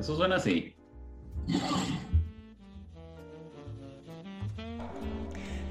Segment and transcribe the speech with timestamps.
[0.00, 0.74] Eso suena así.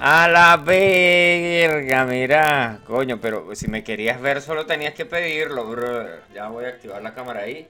[0.00, 2.80] A la verga, mira.
[2.86, 6.22] Coño, pero si me querías ver solo tenías que pedirlo, brother.
[6.34, 7.68] Ya voy a activar la cámara ahí.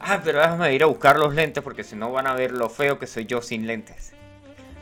[0.00, 2.68] Ah, pero déjame ir a buscar los lentes porque si no van a ver lo
[2.68, 4.14] feo que soy yo sin lentes.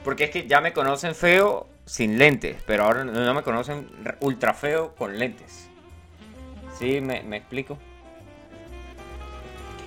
[0.04, 3.88] Porque es que ya me conocen feo sin lentes, pero ahora no me conocen
[4.20, 5.68] ultra feo con lentes.
[6.78, 7.00] ¿Sí?
[7.00, 7.78] ¿Me, me explico?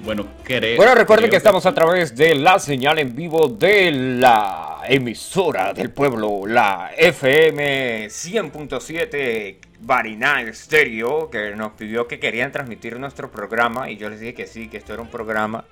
[0.05, 0.77] Bueno, creo.
[0.77, 5.73] Bueno, recuerden creo que estamos a través de la señal en vivo de la emisora
[5.73, 13.89] del pueblo, la FM 100.7 Barina Stereo, que nos pidió que querían transmitir nuestro programa
[13.89, 15.65] y yo les dije que sí, que esto era un programa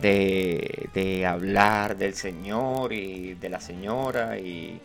[0.00, 4.80] de, de hablar del señor y de la señora y,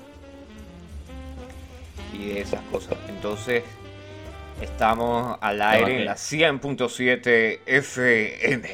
[2.11, 2.97] y de esas cosas.
[3.07, 3.63] Entonces,
[4.62, 8.69] estamos al aire en la 100.7 FM.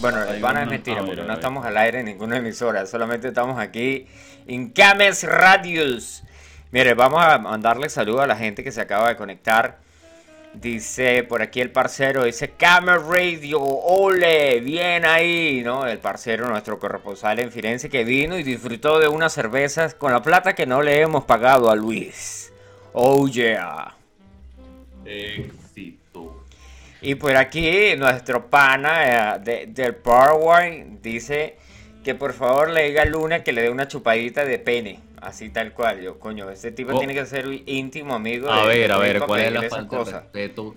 [0.00, 3.58] Bueno, el pana es mentira, porque no estamos al aire en ninguna emisora, solamente estamos
[3.58, 4.06] aquí
[4.46, 6.22] en Cames Radios.
[6.70, 9.78] Mire, vamos a mandarle saludo a la gente que se acaba de conectar.
[10.60, 15.86] Dice por aquí el parcero, dice Camer Radio, ole, bien ahí, ¿no?
[15.86, 20.22] El parcero, nuestro corresponsal en Firenze, que vino y disfrutó de unas cervezas con la
[20.22, 22.52] plata que no le hemos pagado a Luis.
[22.94, 23.94] Oh yeah.
[25.04, 26.44] Éxito.
[27.02, 31.56] Y por aquí nuestro pana eh, de- del Paraguay dice
[32.02, 35.00] que por favor le diga a Luna que le dé una chupadita de pene.
[35.20, 36.00] Así tal cual.
[36.02, 36.98] Yo, coño, este tipo Oh.
[36.98, 38.50] tiene que ser íntimo amigo.
[38.50, 40.74] A de- ver, a ver, ¿cuál es la falta de respeto?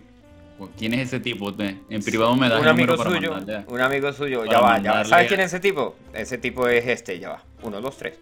[0.78, 1.54] ¿Quién es ese tipo?
[1.58, 4.78] En privado me das Un amigo número para suyo, mandarle un amigo suyo, ya va,
[4.80, 5.06] ya va.
[5.06, 5.96] ¿Sabes quién es ese tipo?
[6.14, 7.44] Ese tipo es este, ya va.
[7.64, 8.20] Uno, dos, tres.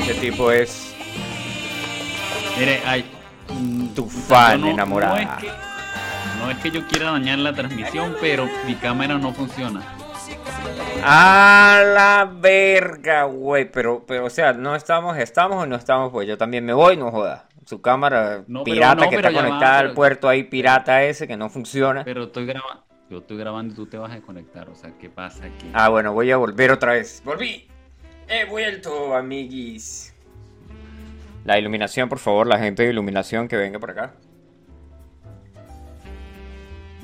[0.00, 0.94] Ese tipo es
[2.58, 3.04] Mire, ay,
[3.50, 5.14] mm, tu fan no- enamorada.
[5.14, 5.48] No es, que,
[6.40, 9.80] no es que yo quiera dañar la transmisión, pero mi cámara no funciona.
[11.04, 13.70] A la verga, güey.
[13.70, 16.96] Pero, pero, o sea, no estamos, estamos o no estamos, pues yo también me voy,
[16.96, 17.46] no joda.
[17.64, 21.02] Su cámara No, pero pirata no, que está va, conectada al pero- puerto ahí, pirata
[21.04, 22.04] ese que no funciona.
[22.04, 22.84] Pero estoy grabando.
[23.10, 24.68] Yo estoy grabando y tú te vas a desconectar.
[24.68, 25.70] O sea, ¿qué pasa aquí?
[25.72, 27.22] Ah, bueno, voy a volver otra vez.
[27.24, 27.66] ¡Volví!
[28.28, 30.14] He vuelto, amiguis.
[31.44, 34.12] La iluminación, por favor, la gente de iluminación que venga por acá.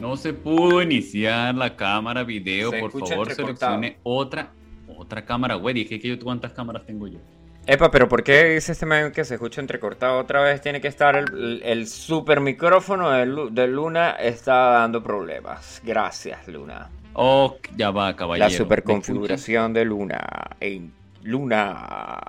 [0.04, 2.70] No se pudo iniciar la cámara video.
[2.70, 4.52] Se Por favor, seleccione otra,
[4.98, 5.54] otra cámara.
[5.54, 7.18] Güey, dije que yo cuántas cámaras tengo yo.
[7.66, 10.60] Epa, pero ¿por qué dice este medio que se escucha entrecortado otra vez?
[10.60, 15.80] Tiene que estar el, el- super micrófono de, Lu- de Luna está dando problemas.
[15.82, 16.90] Gracias, Luna.
[17.14, 18.50] Oh, ya va, caballero.
[18.50, 20.20] La super ¿Me configuración de Luna
[20.60, 20.92] en
[21.22, 22.20] Luna.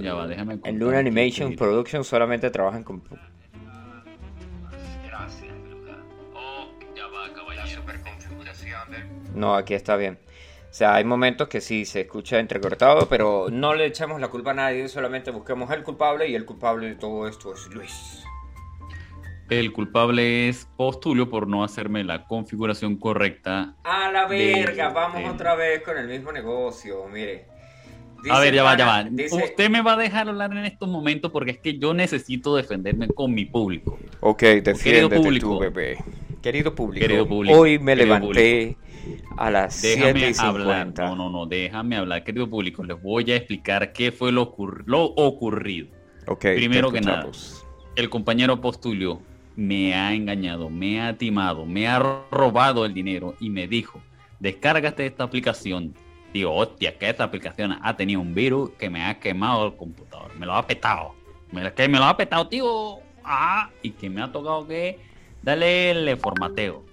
[0.00, 3.02] Ya va, déjame En Luna Animation Production solamente trabajan con.
[9.34, 10.18] No, aquí está bien.
[10.74, 14.50] O sea, hay momentos que sí se escucha entrecortado, pero no le echamos la culpa
[14.50, 18.24] a nadie, solamente busquemos el culpable y el culpable de todo esto es Luis.
[19.50, 23.76] El culpable es Postulio por no hacerme la configuración correcta.
[23.84, 27.46] A la verga, vamos otra vez con el mismo negocio, mire.
[28.28, 29.04] a ver, ya va, ya va.
[29.30, 33.06] Usted me va a dejar hablar en estos momentos porque es que yo necesito defenderme
[33.06, 33.96] con mi público.
[34.18, 35.98] Ok, defiéndete público, bebé.
[36.42, 38.76] Querido público, Querido público hoy me levanté
[39.36, 40.92] a las déjame hablar.
[40.96, 42.84] No, no, no, déjame hablar, querido público.
[42.84, 44.54] Les voy a explicar qué fue lo,
[44.86, 45.88] lo ocurrido.
[46.26, 47.26] Okay, Primero que nada,
[47.96, 49.20] el compañero Postulio
[49.56, 51.98] me ha engañado, me ha timado, me ha
[52.30, 54.00] robado el dinero y me dijo,
[54.40, 55.94] descárgate esta aplicación.
[56.32, 60.32] Digo, hostia, que esta aplicación ha tenido un virus que me ha quemado el computador,
[60.38, 61.14] me lo ha petado.
[61.52, 62.98] Me, que me lo ha petado, tío.
[63.22, 64.98] Ah, y que me ha tocado que
[65.42, 66.84] darle el formateo.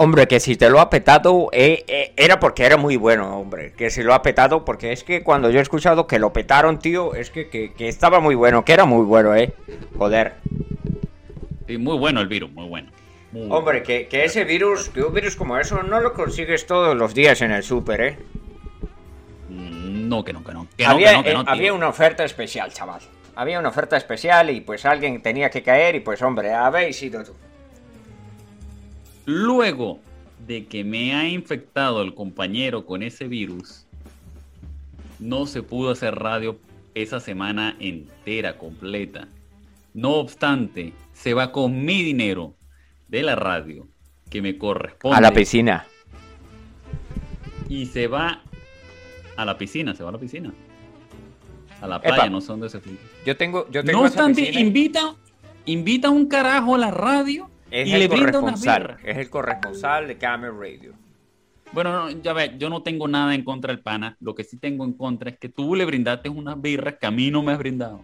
[0.00, 3.72] Hombre, que si te lo ha petado eh, eh, era porque era muy bueno, hombre.
[3.72, 6.78] Que si lo ha petado, porque es que cuando yo he escuchado que lo petaron,
[6.78, 9.52] tío, es que, que, estaba muy bueno, que era muy bueno, eh.
[9.98, 10.34] Joder.
[11.66, 12.92] Sí, muy bueno el virus, muy bueno.
[13.50, 17.12] hombre, que, que, ese virus, que un virus como eso, no lo consigues todos los
[17.12, 18.18] días en el súper, eh.
[19.48, 20.68] Mm, no, que no, que no.
[20.86, 23.00] había, eh, había una oferta especial, chaval.
[23.34, 27.24] Había una oferta especial y pues alguien tenía que caer y pues hombre, habéis sido
[27.24, 27.32] tú.
[29.28, 30.00] Luego
[30.46, 33.84] de que me ha infectado el compañero con ese virus,
[35.18, 36.58] no se pudo hacer radio
[36.94, 39.28] esa semana entera, completa.
[39.92, 42.54] No obstante, se va con mi dinero
[43.08, 43.86] de la radio
[44.30, 45.18] que me corresponde.
[45.18, 45.84] A la piscina.
[47.68, 48.40] Y se va
[49.36, 50.54] a la piscina, se va a la piscina.
[51.82, 52.94] A la playa, no sé dónde se fue.
[53.26, 55.16] Yo tengo, yo tengo No obstante, invita,
[55.66, 60.16] invita un carajo a la radio es y el le corresponsal, Es el corresponsal de
[60.16, 60.94] Camel Radio.
[61.72, 64.16] Bueno, ya ves, yo no tengo nada en contra del pana.
[64.20, 67.10] Lo que sí tengo en contra es que tú le brindaste unas birras que a
[67.10, 68.00] mí no me has brindado.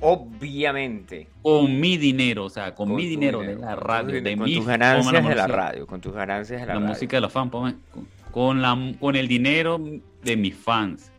[0.00, 1.28] Obviamente.
[1.42, 5.28] Con mi dinero, o sea, con, mi dinero, de la radio, de con tus ganancias
[5.28, 6.88] de la radio, con tus ganancias de la, la radio.
[6.88, 7.50] música de los fans,
[8.30, 9.80] con, la, con el dinero
[10.22, 11.10] de mis fans.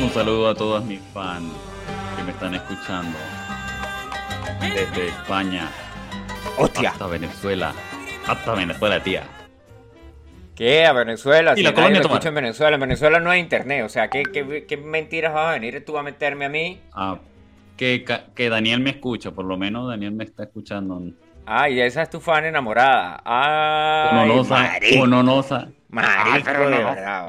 [0.00, 1.67] Un saludo a todos mis fans
[2.24, 3.18] me están escuchando
[4.60, 5.68] desde España
[6.56, 6.90] ¡Hostia!
[6.90, 7.72] hasta Venezuela.
[8.26, 9.22] Hasta Venezuela, tía.
[10.54, 10.84] ¿Qué?
[10.84, 11.54] ¿A Venezuela?
[11.54, 12.74] Si la nadie en Venezuela.
[12.74, 13.84] En Venezuela no hay internet.
[13.84, 16.80] O sea, ¿qué, qué, mentiras vas a venir tú a meterme a mí?
[16.92, 17.18] Ah,
[17.76, 18.04] que,
[18.34, 19.30] que Daniel me escucha.
[19.30, 21.00] Por lo menos Daniel me está escuchando.
[21.46, 23.22] Ah, y esa es tu fan enamorada.
[23.24, 24.72] Ah, Mononosa.
[24.96, 25.68] Mononosa.
[25.88, 27.28] Marico, de verdad.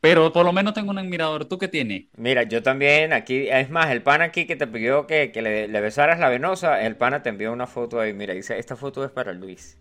[0.00, 1.44] Pero por lo menos tengo un admirador.
[1.44, 2.04] ¿Tú qué tienes?
[2.16, 6.18] Mira, yo también aquí, es más, el pana aquí que te pidió que, le, besaras
[6.18, 8.14] la venosa, el pana te envió una foto ahí.
[8.14, 9.78] Mira, dice, esta foto es para Luis.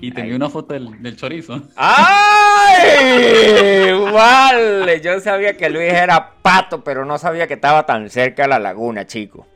[0.00, 1.62] Y te envió una foto del, chorizo.
[1.76, 3.12] ¡Ay!
[4.12, 8.48] vale, yo sabía que Luis era pato, pero no sabía que estaba tan cerca de
[8.48, 9.46] la laguna, chico.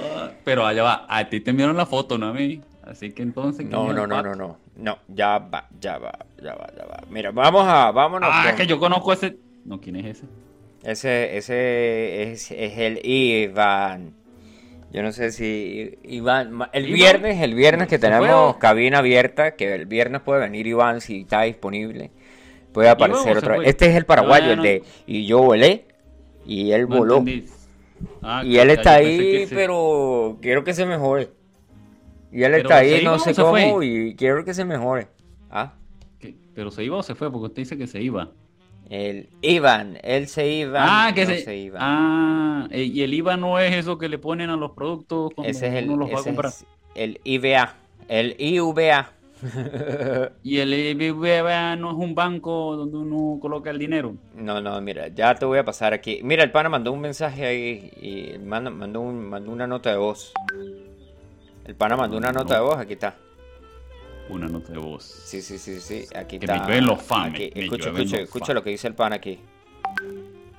[0.00, 2.60] Ah, pero allá va, a ti te enviaron la foto, no a mí.
[2.82, 3.66] Así que entonces.
[3.66, 4.58] No, no, no, no, no.
[4.76, 6.12] No, ya va, ya va,
[6.42, 7.02] ya va, ya va.
[7.10, 7.90] Mira, vamos a.
[7.90, 8.30] Vámonos.
[8.32, 9.36] Ah, es que yo conozco ese.
[9.64, 10.26] No, ¿quién es ese?
[10.82, 14.14] Ese, ese es, es el Iván.
[14.90, 19.84] Yo no sé si Iván, el viernes, el viernes que tenemos cabina abierta, que el
[19.84, 22.10] viernes puede venir Iván si está disponible,
[22.72, 23.68] puede aparecer otra vez.
[23.68, 25.84] Este es el paraguayo, el de y yo volé
[26.46, 27.22] y él voló.
[28.22, 31.30] Ah, y él está ahí, pero quiero que se mejore.
[32.32, 35.08] Y él está ahí, no sé cómo, y quiero que se mejore.
[36.58, 37.30] ¿Pero se iba o se fue?
[37.30, 38.32] Porque usted dice que se iba.
[38.90, 40.80] El Iván, él se iba.
[40.82, 41.56] Ah, que se...
[41.56, 41.78] iba.
[41.80, 45.48] Ah, eh, y el IVA no es eso que le ponen a los productos cuando
[45.48, 46.52] ese es el, uno los va a comprar.
[46.96, 47.76] el IVA,
[48.08, 49.12] el IVA.
[50.42, 54.16] ¿Y el IVA no es un banco donde uno coloca el dinero?
[54.34, 56.18] No, no, mira, ya te voy a pasar aquí.
[56.24, 60.32] Mira, el pana mandó un mensaje ahí y mandó, un, mandó una nota de voz.
[61.64, 63.14] El pana mandó una nota de voz, aquí está.
[64.28, 65.04] Una nota de voz.
[65.04, 66.66] Sí, sí, sí, sí, aquí que está.
[66.66, 67.36] Me los fans.
[67.38, 69.40] Escucha, escucha, escucha lo que dice el pana aquí.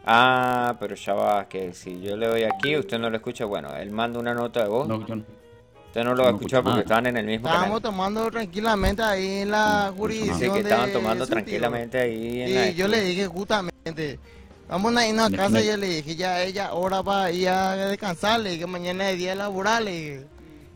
[0.05, 3.45] Ah, pero ya va, que si yo le doy aquí, usted no lo escucha.
[3.45, 4.87] Bueno, él manda una nota de voz.
[4.87, 5.23] No, yo no.
[5.89, 9.39] Usted no lo va a escuchar porque están en el mismo Estábamos tomando tranquilamente ahí
[9.39, 10.39] en la jurisdicción.
[10.39, 14.19] Dice que estaban tomando tranquilamente ahí en Y yo le dije justamente,
[14.67, 17.49] vamos a irnos a casa y yo le dije, ya ella ahora va a ir
[17.49, 19.87] a descansarle, que mañana es día laboral.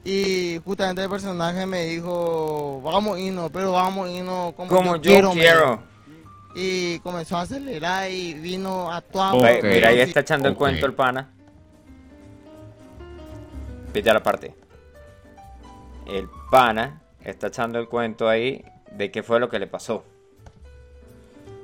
[0.06, 5.32] Y justamente el personaje me dijo, vamos a irnos, pero vamos a irnos como, yo,
[5.34, 5.84] quiero.
[6.56, 9.34] Y comenzó a acelerar y vino a actuar.
[9.64, 11.30] Mira, ahí está echando el cuento el pana.
[13.94, 14.54] Pide a la parte.
[16.08, 20.04] el pana está echando el cuento ahí de qué fue lo que le pasó.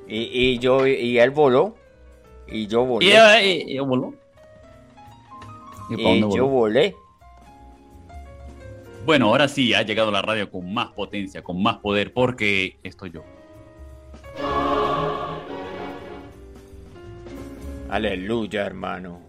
[0.07, 0.21] Y,
[0.53, 1.75] y yo, y él voló.
[2.47, 3.05] Y yo volé.
[3.43, 4.13] Y, y- y yo voló.
[5.89, 6.47] ¿Y yo voló?
[6.47, 6.95] volé.
[9.05, 13.11] Bueno, ahora sí ha llegado la radio con más potencia, con más poder, porque estoy
[13.11, 13.23] yo.
[17.89, 19.19] Aleluya, hermano.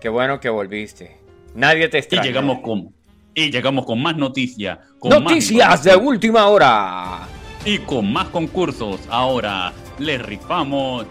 [0.00, 1.18] Qué bueno que volviste.
[1.54, 2.24] Nadie te Y extraña.
[2.24, 2.92] llegamos con
[3.36, 7.26] y llegamos con más noticias, con más Noticias de última hora.
[7.64, 9.00] y con más concursos.
[9.10, 11.04] Ahora le rifamos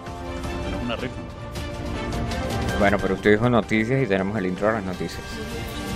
[0.84, 1.14] una rifa.
[2.80, 5.22] Bueno, pero usted dijo noticias y tenemos el intro a las noticias.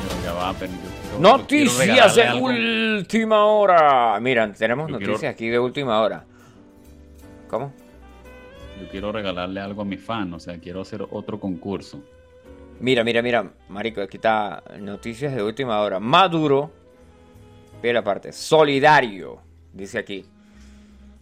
[0.10, 0.72] Pero ya va, pero
[1.20, 2.48] Noticias de algo.
[2.48, 4.20] última hora.
[4.20, 6.26] Mira, tenemos Yo quiero- noticias aquí de última hora.
[7.48, 7.74] ¿Cómo?
[8.82, 12.00] Yo quiero regalarle algo a mi fan, o sea, quiero hacer otro concurso.
[12.80, 16.00] Mira, mira, mira, marico, aquí está noticias de última hora.
[16.00, 16.72] Maduro,
[17.82, 19.40] ve la parte, solidario,
[19.74, 20.26] dice aquí.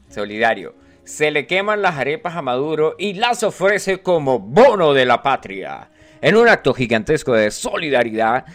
[0.09, 0.75] Solidario.
[1.05, 5.89] Se le queman las arepas a Maduro y las ofrece como bono de la patria.
[6.21, 8.45] En un acto gigantesco de solidaridad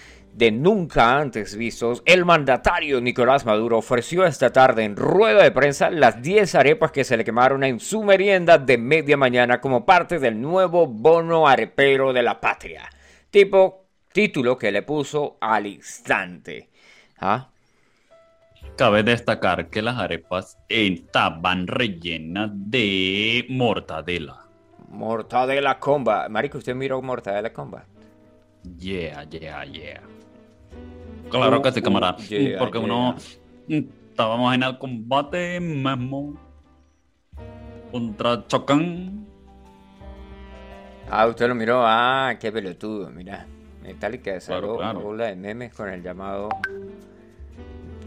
[0.40, 5.90] de nunca antes vistos, el mandatario Nicolás Maduro ofreció esta tarde en rueda de prensa
[5.90, 10.18] las 10 arepas que se le quemaron en su merienda de media mañana como parte
[10.18, 12.88] del nuevo bono arepero de la patria.
[13.28, 16.70] Tipo título que le puso al instante.
[17.18, 17.50] ¿Ah?
[18.78, 24.46] Cabe destacar que las arepas estaban rellenas de mortadela.
[24.88, 26.30] Mortadela Combat.
[26.30, 27.84] Marico, ¿usted miró Mortadela Combat?
[28.78, 30.00] Yeah, yeah, yeah.
[31.30, 32.16] Claro que sí, camarada.
[32.18, 33.14] yeah, Porque uno
[33.68, 36.34] estábamos en el combate mismo
[37.92, 39.26] contra Chocán.
[41.10, 41.82] Ah, usted lo miró.
[41.84, 43.46] Ah, qué pelotudo, mira.
[43.82, 44.98] Metallica desarrolló Claro, claro.
[45.00, 46.48] una ola de memes con el llamado.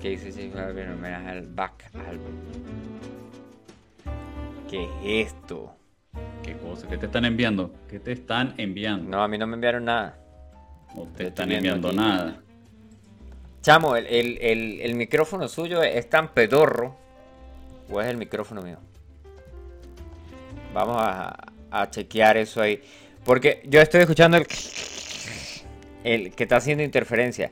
[0.01, 2.33] ¿Qué dice en homenaje al Back Album?
[4.69, 5.75] ¿Qué es esto?
[6.43, 6.87] ¿Qué cosa?
[6.87, 7.71] ¿Qué te están enviando?
[7.89, 9.09] ¿Qué te están enviando?
[9.09, 10.17] No, a mí no me enviaron nada.
[10.95, 11.97] No Te están enviando aquí.
[11.97, 12.37] nada.
[13.63, 16.95] Chamo, el, el- el- el micrófono suyo es tan pedorro.
[17.89, 18.77] ¿O es el micrófono mío?
[20.73, 21.35] Vamos a,
[21.71, 22.81] a chequear eso ahí.
[23.23, 24.45] Porque yo estoy escuchando el,
[26.03, 27.51] el que está haciendo interferencia.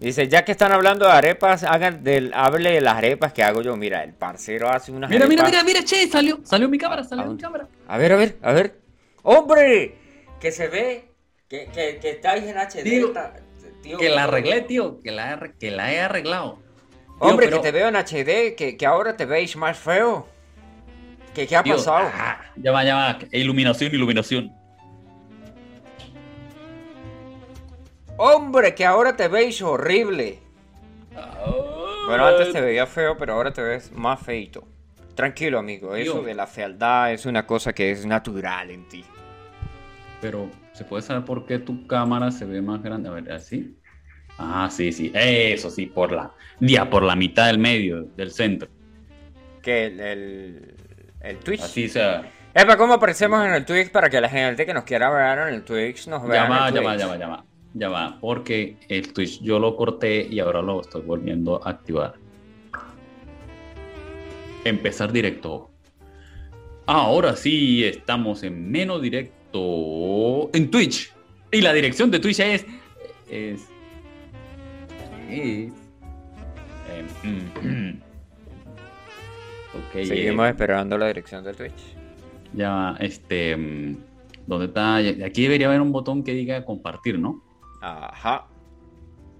[0.00, 3.62] Dice, ya que están hablando de arepas, hagan del, hable de las arepas que hago
[3.62, 3.76] yo.
[3.76, 7.04] Mira, el parcero hace unas Mira, mira, arepas- mira, mira, che, salió, salió mi cámara,
[7.04, 7.68] salió ¿A mi cámara.
[7.86, 8.80] A ver, a ver, a ver.
[9.22, 9.94] ¡Hombre!
[10.40, 11.10] Que se ve
[11.48, 13.04] que, que, que estáis en HD.
[13.06, 13.34] Está-
[13.84, 16.58] tío, Que la arreglé, tío, que la, que la he arreglado.
[17.06, 20.26] Tío, Hombre, pero- que te veo en HD, que, que ahora te veis más feo.
[21.34, 22.08] ¿Qué, qué ha tío, pasado?
[22.14, 23.18] ah, ya va, ya va.
[23.32, 24.52] Iluminación, iluminación.
[28.16, 30.38] Hombre, que ahora te veis horrible.
[32.06, 34.66] Bueno, antes te veía feo, pero ahora te ves más feito.
[35.14, 35.94] Tranquilo, amigo.
[35.96, 36.22] Eso Tío.
[36.22, 39.04] de la fealdad es una cosa que es natural en ti.
[40.20, 43.08] Pero, ¿se puede saber por qué tu cámara se ve más grande?
[43.08, 43.76] A ver, ¿así?
[44.38, 45.12] Ah, sí, sí.
[45.14, 46.32] Eso sí, por la.
[46.60, 48.68] Ya, por la mitad del medio, del centro.
[49.62, 50.74] Que el, el,
[51.20, 51.60] el Twitch.
[51.60, 52.30] Así sea.
[52.54, 55.54] Epa, ¿cómo aparecemos en el Twitch para que la gente que nos quiera ver en
[55.54, 56.46] el Twitch nos vea?
[56.46, 57.00] Ya en el ya va, Twitch?
[57.00, 57.44] ya va, ya va.
[57.74, 58.18] Ya va.
[58.20, 62.14] Porque el Twitch yo lo corté y ahora lo estoy volviendo a activar.
[64.64, 65.70] Empezar directo.
[66.86, 69.43] Ahora sí estamos en menos directo
[70.52, 71.12] en Twitch.
[71.52, 72.66] Y la dirección de Twitch es.
[73.30, 73.68] Es.
[75.30, 75.72] Es.
[77.22, 78.00] em, mm,
[79.74, 80.04] ok.
[80.04, 81.96] Seguimos eh, esperando la dirección del Twitch.
[82.52, 83.56] ya, este.
[83.56, 83.96] mm,
[84.46, 84.96] ¿Dónde está?
[85.24, 87.42] Aquí debería haber un botón que diga compartir, ¿no?
[87.80, 88.46] Ajá.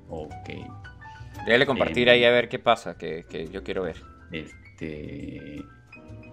[0.09, 0.49] Ok.
[1.47, 2.15] Déjale compartir Em.
[2.15, 3.97] ahí a ver qué pasa, que, que yo quiero ver.
[4.33, 5.63] Este.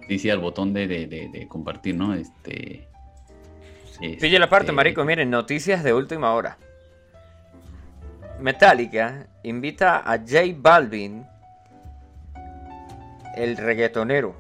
[0.08, 2.14] Sí, sí, al botón de, de, de- de compartir, ¿no?
[2.14, 2.88] Este.
[4.02, 5.06] Pille la parte, este, marico.
[5.06, 6.58] Miren, noticias de última hora.
[8.40, 11.26] Metallica invita a J Balvin,
[13.36, 14.36] el reggaetonero,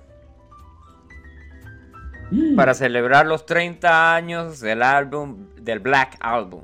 [2.32, 6.63] mm, para celebrar los 30 años del álbum, del Black Album.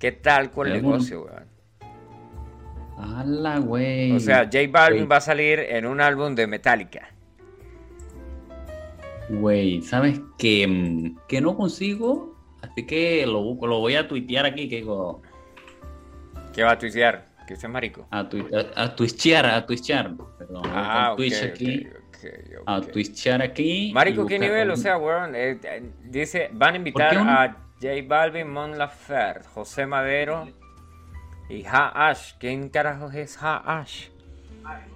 [0.00, 1.46] ¿Qué tal con el negocio, weón?
[2.98, 4.12] ¡Hala, güey!
[4.12, 7.15] O sea, J Balvin va a salir en un álbum de Metallica.
[9.28, 12.36] Güey, ¿sabes que, mm, que no consigo?
[12.62, 15.22] Así que lo, busco- lo voy a tuitear aquí, que digo.
[16.54, 17.28] ¿Qué va a tuitear?
[17.46, 18.06] Que usted es marico.
[18.10, 20.10] A, tui- a, a twitchear, a twitchear.
[20.38, 21.86] Perdón, Ah, con ok, Twitch aquí.
[22.66, 23.92] A twitchear aquí.
[23.94, 24.70] Marico, ¿qué nivel?
[24.70, 25.58] O sea, weón, eh,
[26.04, 30.48] dice, van a invitar qué a J Balvin, Mon Laferte, José Madero,
[31.48, 34.08] Y Haash, ¿quién carajos es Haash?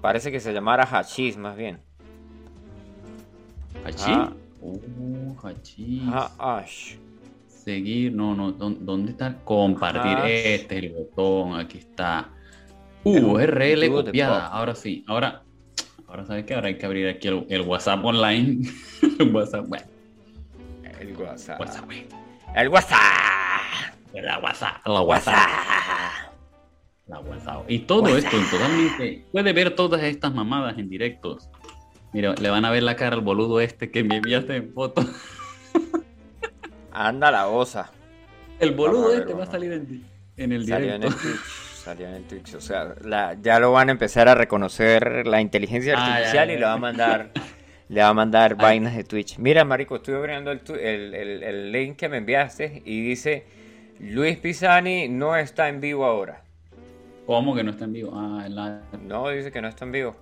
[0.01, 1.81] Parece que se llamara Hachís más bien.
[3.85, 4.05] ¿Hachís?
[4.09, 4.33] Ah.
[4.61, 6.03] Uh, hachís.
[6.39, 6.95] Haash.
[7.49, 9.37] Seguir, no, no, ¿dó- ¿dónde está?
[9.45, 10.29] Compartir, Ajá.
[10.29, 12.29] este es el botón, aquí está.
[13.05, 15.43] Uh, URL de copiada, ahora sí, ahora,
[16.07, 18.67] ahora sabes que ahora hay que abrir aquí el, el WhatsApp online.
[19.19, 19.87] el WhatsApp, bueno,
[21.01, 21.61] El WhatsApp.
[21.61, 21.91] WhatsApp.
[22.57, 22.99] El WhatsApp.
[24.15, 26.33] la WhatsApp, la WhatsApp, WhatsApp.
[27.07, 27.71] la WhatsApp.
[27.71, 31.49] Y todo esto en totalmente, puede ver todas estas mamadas en directos.
[32.13, 35.03] Mira, le van a ver la cara al boludo este que me enviaste en foto.
[36.93, 37.91] Anda la osa.
[38.59, 40.05] El boludo ver, este va a salir en,
[40.37, 41.07] en el Salió en directo.
[41.27, 41.45] el Twitch.
[41.85, 42.55] Salió en el Twitch.
[42.55, 46.55] O sea, la- ya lo van a empezar a reconocer la inteligencia Ah, artificial y
[46.55, 46.67] le ya.
[46.67, 47.31] va a mandar.
[47.89, 49.39] Le va a mandar vainas de Twitch.
[49.39, 53.47] Mira, Marico, estoy abriendo el, el- el link que me enviaste y dice:
[54.01, 56.43] Luis Pisani no está en vivo ahora.
[57.25, 58.13] ¿Cómo que no está en vivo?
[58.15, 60.17] Ah, en la- No, dice que no está en vivo.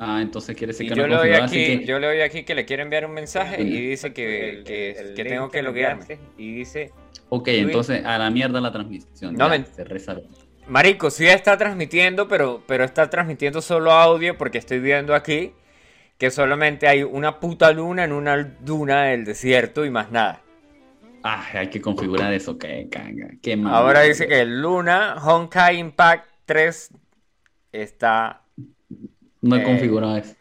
[0.00, 2.20] Ah, entonces quiere decir Y que yo no le, doy aquí, que- yo le doy
[2.20, 6.18] aquí que le quiero enviar un mensaje y dice que, que, que tengo que loguearme.
[6.38, 6.92] Y dice:
[7.28, 9.34] Ok, Luis- entonces a la mierda la transmisión.
[9.34, 10.16] No, ya, se reza.
[10.68, 15.52] Marico, sí está transmitiendo, pero, pero está transmitiendo solo audio porque estoy viendo aquí
[16.18, 20.42] que solamente hay una puta luna en una duna del desierto y más nada.
[21.22, 23.28] Ah, hay que configurar eso, que canga.
[23.42, 23.74] Qué mal.
[23.74, 26.90] Ahora dice que el Luna Honkai Impact 3
[27.72, 28.42] está
[29.46, 30.34] No he eh, configurado eso.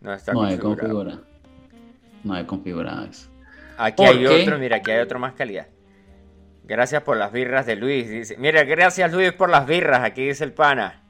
[0.00, 1.24] no está No he configurado.
[2.24, 3.30] No he configurado eso.
[3.76, 4.28] Aquí ¿Por hay qué?
[4.42, 5.68] otro, mira, aquí hay otro más calidad.
[6.64, 8.08] Gracias por las birras de Luis.
[8.10, 10.02] Dice, mira, gracias Luis por las birras.
[10.02, 11.02] Aquí dice el pana.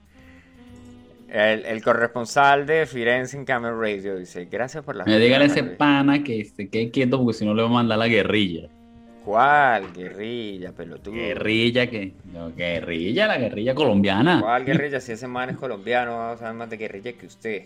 [1.28, 5.52] El, el corresponsal de Firenze en Camel Radio dice, gracias por las Me digan birras,
[5.52, 5.76] ese Luis".
[5.76, 8.68] pana que se quede quieto porque si no le va a mandar la guerrilla.
[9.26, 11.14] ¿Cuál guerrilla, pelotudo?
[11.16, 12.12] Guerrilla que.
[12.32, 14.40] no, guerrilla, la guerrilla colombiana.
[14.40, 15.00] ¿Cuál guerrilla?
[15.00, 17.64] Si ese man es colombiano, vamos a saber más de guerrilla que usted.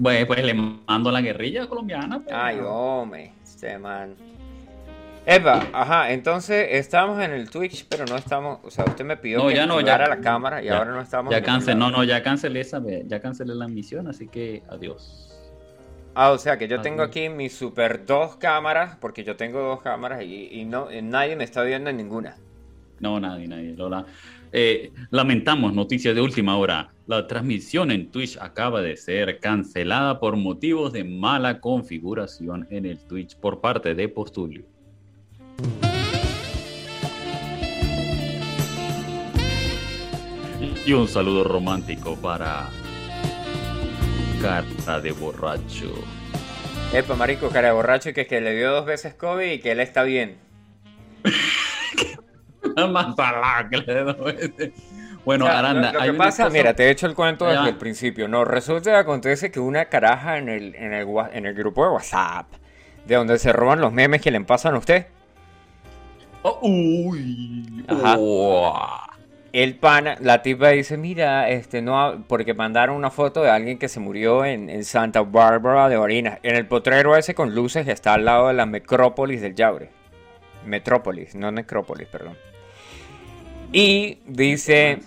[0.00, 2.20] Bueno, pues le mando la guerrilla colombiana.
[2.26, 4.16] pero- Ay, hombre, este man.
[5.24, 9.38] Eva, ajá, entonces estamos en el Twitch, pero no estamos, o sea, usted me pidió
[9.38, 11.32] No, que ya no, ya- la cámara y ya- ahora no estamos.
[11.32, 15.25] Ya cancelé, no, no, ya cancelé esa, ya cancelé la misión, así que adiós.
[16.18, 17.10] Ah, o sea que yo tengo Adiós.
[17.10, 21.36] aquí mis super dos cámaras, porque yo tengo dos cámaras y, y no, y nadie
[21.36, 22.38] me está viendo en ninguna.
[23.00, 23.74] No, nadie, nadie.
[23.76, 24.06] Lola.
[24.50, 26.88] Eh, lamentamos, noticia de última hora.
[27.06, 32.96] La transmisión en Twitch acaba de ser cancelada por motivos de mala configuración en el
[32.96, 34.64] Twitch por parte de Postulio.
[40.86, 42.70] Y un saludo romántico para
[44.40, 45.92] Cara de Borracho.
[46.92, 49.80] Epa, marico, cara de borracho que, que le dio dos veces COVID y que él
[49.80, 50.36] está bien.
[52.90, 54.72] Más salada que le dé dos veces.
[55.24, 57.46] Bueno, O sea, Aranda, lo, lo que pasa, cosa- mira, te he hecho el cuento
[57.46, 58.28] desde el principio.
[58.28, 61.90] No, resulta que acontece que una caraja en el, en, el, en el grupo de
[61.94, 62.46] WhatsApp,
[63.06, 65.06] de donde se roban los memes que le pasan a usted,
[66.42, 67.84] Oh, uy.
[67.88, 68.14] Ajá.
[68.20, 68.78] Oh.
[69.52, 73.78] El pana, la tipa dice, mira, este no, ha-", porque mandaron una foto de alguien
[73.78, 77.92] que se murió en, Santa Bárbara de Barinas, en el potrero ese con luces que
[77.92, 79.90] está al lado de la necrópolis del Yaure.
[80.64, 82.36] Metrópolis, no necrópolis, perdón.
[83.72, 84.98] Y dice,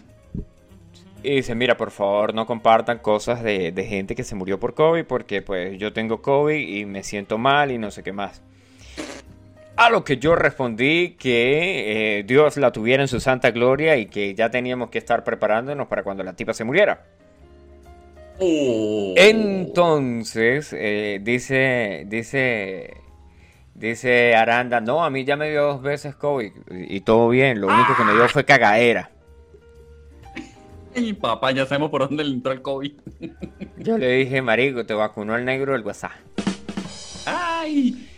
[1.24, 4.74] y dice, mira, por favor, no compartan cosas de, de gente que se murió por
[4.74, 8.42] COVID, porque pues yo tengo COVID y me siento mal y no sé qué más.
[9.80, 14.08] A lo que yo respondí que eh, Dios la tuviera en su santa gloria y
[14.08, 17.06] que ya teníamos que estar preparándonos para cuando la tipa se muriera.
[18.40, 19.14] Oh.
[19.16, 22.98] Entonces, eh, dice, dice,
[23.74, 27.62] dice Aranda, no, a mí ya me dio dos veces COVID y, y todo bien,
[27.62, 29.12] lo único que me dio fue cagaera.
[30.94, 32.92] Ay, papá, ya sabemos por dónde le entró el COVID.
[33.78, 36.12] Yo le dije, marico, te vacunó el negro del WhatsApp.
[37.26, 38.10] ¡Ay!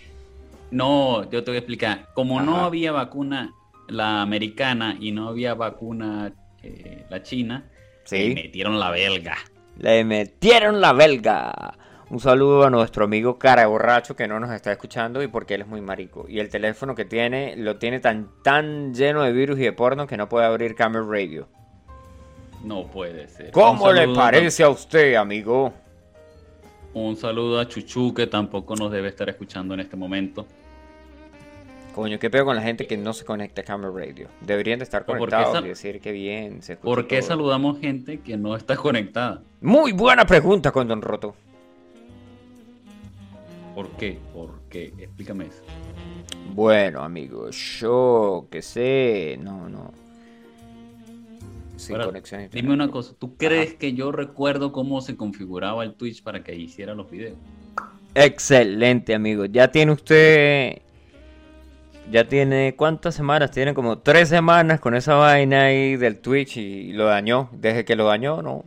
[0.72, 2.08] No, yo te voy a explicar.
[2.14, 3.54] Como no había vacuna
[3.88, 7.70] la americana y no había vacuna eh, la china,
[8.06, 8.30] Sí.
[8.30, 9.38] le metieron la belga.
[9.78, 11.78] Le metieron la belga.
[12.10, 15.62] Un saludo a nuestro amigo cara borracho que no nos está escuchando y porque él
[15.62, 16.26] es muy marico.
[16.28, 20.08] Y el teléfono que tiene lo tiene tan, tan lleno de virus y de porno
[20.08, 21.48] que no puede abrir Camel Radio.
[22.64, 23.52] No puede ser.
[23.52, 25.74] ¿Cómo le parece a usted, amigo?
[26.94, 30.46] Un saludo a Chuchu, que tampoco nos debe estar escuchando en este momento.
[31.94, 34.30] Coño, ¿qué pedo con la gente que no se conecta a Camel Radio?
[34.40, 37.28] Deberían de estar ¿Pero por qué conectados y decir que bien se ¿Por qué todo.
[37.30, 39.44] saludamos gente que no está conectada?
[39.60, 41.36] Muy buena pregunta con Don Roto.
[43.76, 44.20] ¿Por qué?
[44.34, 44.94] ¿Por qué?
[44.98, 45.64] Explícame eso.
[46.54, 49.92] Bueno, amigo, yo que sé, no, no.
[51.76, 52.50] sin Ahora, conexión.
[52.52, 56.56] Dime una cosa, ¿tú crees que yo recuerdo cómo se configuraba el Twitch para que
[56.56, 57.38] hiciera los videos?
[58.16, 59.46] Excelente, amigo.
[59.46, 60.82] Ya tiene usted.
[62.12, 62.76] Ya tiene.
[62.76, 63.52] ¿Cuántas semanas?
[63.52, 67.50] Tiene como tres semanas con esa vaina ahí del Twitch y lo dañó.
[67.54, 68.66] Desde que lo dañó, no.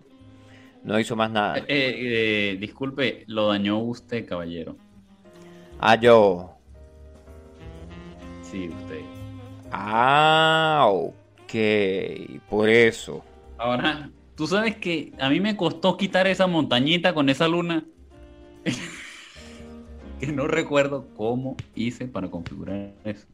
[0.83, 1.59] No hizo más nada.
[1.59, 4.77] Eh, eh, disculpe, lo dañó usted, caballero.
[5.79, 6.57] Ah, yo.
[8.43, 9.01] Sí, usted.
[9.71, 11.53] Ah, ok.
[12.49, 13.23] Por eso.
[13.59, 17.85] Ahora, tú sabes que a mí me costó quitar esa montañita con esa luna.
[20.21, 23.27] que no recuerdo cómo hice para configurar eso.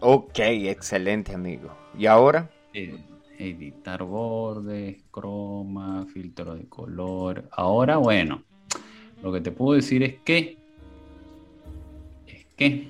[0.00, 1.70] Ok, excelente, amigo.
[1.98, 2.48] ¿Y ahora?
[2.72, 2.96] Eh,
[3.38, 7.44] editar bordes, croma, filtro de color.
[7.52, 8.42] Ahora, bueno,
[9.22, 10.56] lo que te puedo decir es que.
[12.26, 12.88] Es que.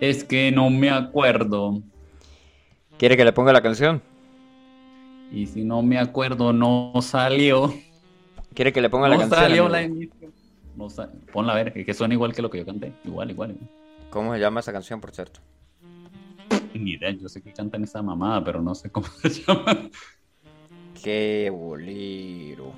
[0.00, 1.82] Es que no me acuerdo.
[2.96, 4.02] ¿Quiere que le ponga la canción?
[5.32, 7.72] Y si no me acuerdo, no salió.
[8.54, 9.40] ¿Quiere que le ponga la No canción?
[9.40, 9.68] salió amigo?
[9.68, 10.19] la.
[10.76, 10.88] No
[11.32, 12.92] Ponla a ver, es que suena igual que lo que yo canté.
[13.04, 13.50] Igual, igual.
[13.50, 13.68] igual.
[14.10, 15.40] ¿Cómo se llama esa canción, por cierto?
[16.74, 19.88] Ni idea, yo sé que cantan esa mamada, pero no sé cómo se llama.
[21.02, 22.72] Qué bolero.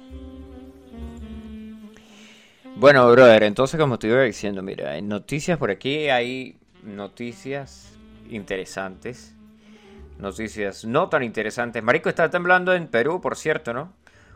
[2.76, 7.92] Bueno, brother, entonces como te iba diciendo, mira, en noticias por aquí hay noticias
[8.30, 9.34] interesantes,
[10.18, 11.82] noticias no tan interesantes.
[11.82, 13.92] Marico está temblando en Perú, por cierto, ¿no?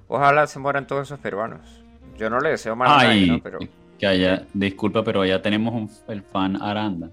[0.09, 1.86] Ojalá se mueran todos esos peruanos.
[2.19, 3.41] Yo no le deseo mal a nadie, ¿no?
[3.43, 3.59] Pero...
[3.99, 7.11] que allá, disculpa, pero allá tenemos un- el fan Aranda.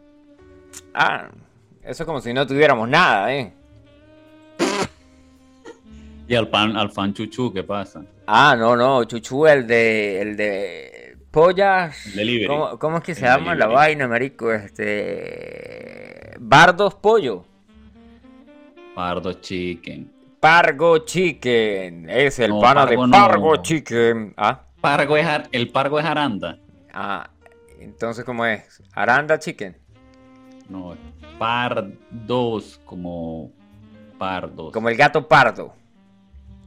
[0.94, 1.30] Ah,
[1.84, 3.54] eso es como si no tuviéramos nada, ¿eh?
[6.28, 8.04] Y al fan, al fan Chuchu, ¿qué pasa?
[8.26, 12.14] Ah, no, no, Chuchu, el de, el de pollas.
[12.16, 12.48] Delivery.
[12.48, 14.52] ¿Cómo, cómo es que se El llama la vaina, marico?
[14.54, 16.36] Este.
[16.40, 17.44] Bardos Pollo.
[18.96, 20.10] Pardo Chicken.
[20.40, 22.10] Pargo Chicken.
[22.10, 23.12] Es el No, pana Pargo de no.
[23.12, 24.34] Pargo Chicken.
[24.38, 26.60] Ah, Pargo es ar- el Pargo es Aranda.
[26.94, 27.30] ah.
[27.80, 28.84] Entonces, ¿cómo es?
[28.94, 29.78] Aranda Chicken.
[30.68, 30.96] No,
[31.40, 33.50] pardos, como
[34.18, 34.74] pardos.
[34.74, 35.74] Como el gato pardo.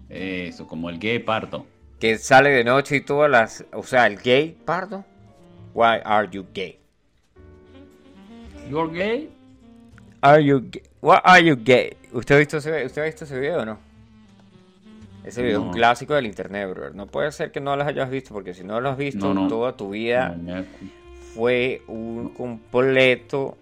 [0.09, 1.67] Eso, como el gay pardo.
[2.01, 3.65] Que sale de noche y todas las.
[3.75, 5.05] O sea, el gay pardo.
[5.75, 6.79] Why are you gay?
[8.71, 9.31] ¿You're gay?
[10.23, 10.83] Are you gay?
[11.03, 11.97] Why are you gay?
[12.13, 13.79] ¿Usted ha visto ese, usted ha visto ese video o no?
[15.27, 16.91] Ese video es un clásico del internet, bro.
[16.95, 19.43] No puede ser que no los hayas visto, porque si no lo has visto No,
[19.43, 19.49] no.
[19.49, 20.37] toda tu vida
[21.35, 23.59] fue un completo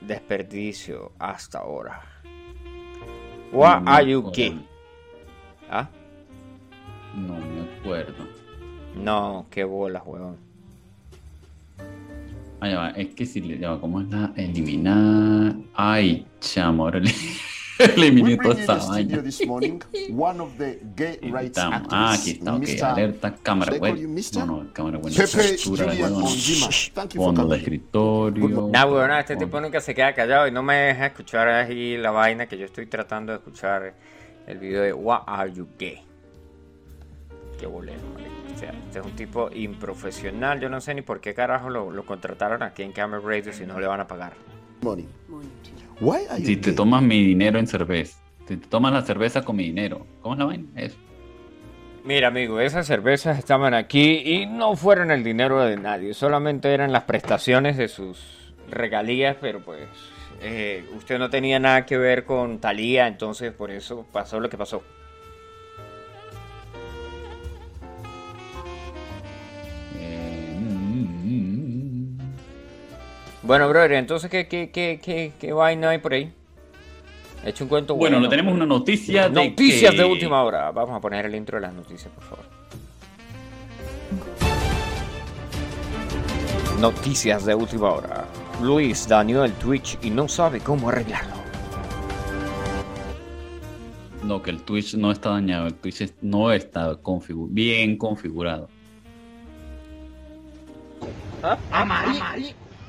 [0.00, 2.00] desperdicio hasta ahora.
[3.52, 4.32] Me are you?
[5.70, 5.88] ¿Ah?
[7.16, 8.26] No me acuerdo.
[8.96, 10.36] No, qué bolas, weón.
[12.60, 15.54] Ah, ya va, es que si le va, ¿cómo es la eliminar?
[15.74, 17.12] Ay, chamo, ahora le-
[17.96, 19.22] eliminé toda studio vaina.
[19.22, 21.88] this morning one of the gay rights Editamos.
[21.90, 22.84] Ah, aquí está, ok, Mr.
[22.84, 23.96] alerta, cámara web.
[24.34, 25.12] No, no, cámara web.
[25.12, 25.78] You for
[27.14, 28.48] Fondo de escritorio.
[28.48, 32.10] No, weón, este tipo nunca se queda callado y no me deja escuchar ahí la
[32.10, 33.94] vaina que yo estoy tratando de escuchar
[34.46, 36.02] el video de Why Are You Gay?
[37.58, 38.00] Qué bolero.
[38.54, 40.60] O sea, este es un tipo improfesional.
[40.60, 43.66] Yo no sé ni por qué carajo lo, lo contrataron aquí en Camera Radio si
[43.66, 44.34] no le van a pagar.
[44.82, 45.06] Morning.
[46.00, 48.18] Why are you Si te tomas mi dinero en cerveza.
[48.46, 50.06] Si te tomas la cerveza con mi dinero.
[50.20, 50.66] ¿Cómo es la vaina?
[50.76, 50.96] Eso.
[52.04, 56.92] Mira, amigo, esas cervezas estaban aquí y no fueron el dinero de nadie, solamente eran
[56.92, 59.88] las prestaciones de sus regalías, pero pues
[60.42, 64.58] eh, usted no tenía nada que ver con Talía, entonces por eso pasó lo que
[64.58, 64.82] pasó.
[73.44, 76.32] Bueno, brother, entonces, ¿qué, qué, qué, qué, qué vaina hay por ahí?
[77.44, 78.24] He hecho un cuento Bueno, bueno.
[78.26, 80.70] le tenemos una noticia de Noticias que- de última hora.
[80.70, 82.44] Vamos a poner el intro de las noticias, por favor.
[86.80, 88.24] Noticias de última hora.
[88.62, 91.34] Luis dañó el Twitch y no sabe cómo arreglarlo.
[94.22, 95.66] No, que el Twitch no está dañado.
[95.66, 98.68] El Twitch no está configu- bien configurado.
[101.70, 102.24] Ah, marico.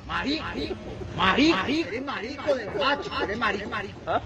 [0.08, 0.44] Marico.
[0.44, 0.76] Marico.
[1.18, 1.68] Marico.
[1.88, 3.12] Eres marico de macho.
[3.24, 3.38] Eres
[3.70, 4.22] marico.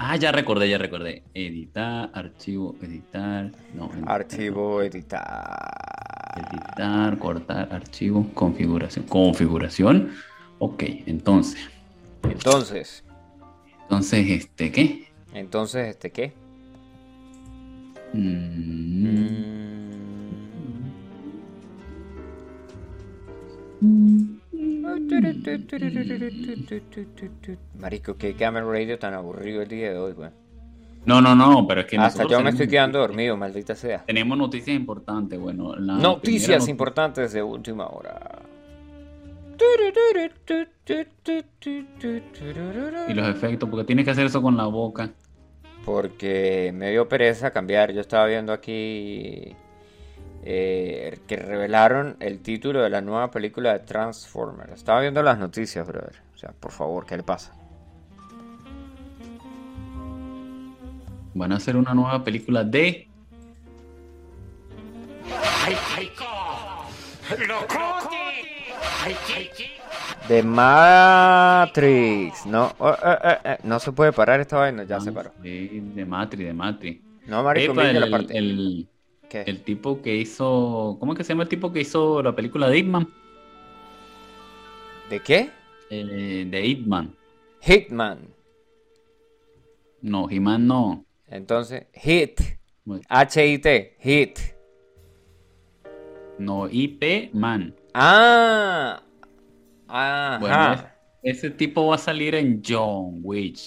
[0.00, 1.24] Ah, ya recordé, ya recordé.
[1.34, 3.50] Editar, archivo, editar.
[3.74, 5.72] No, editar, Archivo, editar.
[6.36, 9.06] Editar, cortar, archivo, configuración.
[9.06, 10.12] Configuración.
[10.60, 11.58] Ok, entonces.
[12.22, 13.04] Entonces,
[13.82, 15.08] Entonces, este, ¿qué?
[15.34, 16.32] entonces, ¿este qué?
[18.12, 19.87] Mm,
[27.78, 30.30] Marico, qué Camel Radio tan aburrido el día de hoy, güey.
[31.04, 33.08] No, no, no, pero es que Hasta yo me estoy quedando noticias.
[33.16, 34.04] dormido, maldita sea.
[34.04, 35.74] Tenemos noticias importantes, bueno.
[35.76, 38.42] la Noticias noticia- importantes de última hora.
[43.08, 45.10] Y los efectos, porque tienes que hacer eso con la boca.
[45.84, 47.92] Porque me dio pereza cambiar.
[47.92, 49.54] Yo estaba viendo aquí
[50.44, 54.72] eh, que revelaron el título de la nueva película de Transformers.
[54.72, 56.16] Estaba viendo las noticias, brother.
[56.34, 57.52] O sea, por favor, ¿qué le pasa?
[61.34, 63.08] Van a hacer una nueva película de.
[70.26, 72.44] The Matrix.
[72.46, 74.84] No, oh, eh, eh, eh, no se puede parar esta vaina.
[74.84, 75.32] Ya se paró.
[75.42, 77.02] Sí, de Matri, de Matri.
[77.26, 78.36] No, marico, Epa, mira la el, parte.
[78.36, 78.88] el-
[79.28, 79.42] ¿Qué?
[79.46, 80.96] el tipo que hizo.
[80.98, 83.08] ¿Cómo es que se llama el tipo que hizo la película de Hitman?
[85.10, 85.50] ¿De qué?
[85.90, 87.14] Eh, de Hitman.
[87.60, 88.20] Hitman.
[90.00, 91.04] No, Hitman no.
[91.26, 92.40] Entonces, Hit.
[92.84, 93.96] Bueno, H-I-T.
[94.00, 94.38] Hit.
[96.38, 97.74] No, IP Man.
[97.94, 99.02] Ah.
[99.88, 100.38] Ajá.
[100.38, 100.72] Bueno,
[101.22, 103.58] es- ese tipo va a salir en John Wick.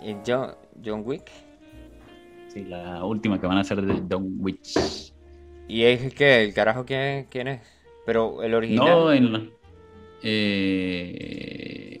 [0.00, 0.54] ¿Y John,
[0.84, 1.30] John Wick?
[2.52, 4.60] Sí, la última que van a hacer de John Wick.
[5.68, 7.60] ¿Y es que el carajo quién, quién es?
[8.04, 8.86] Pero el original.
[8.86, 9.42] No, en la-
[10.22, 12.00] eh,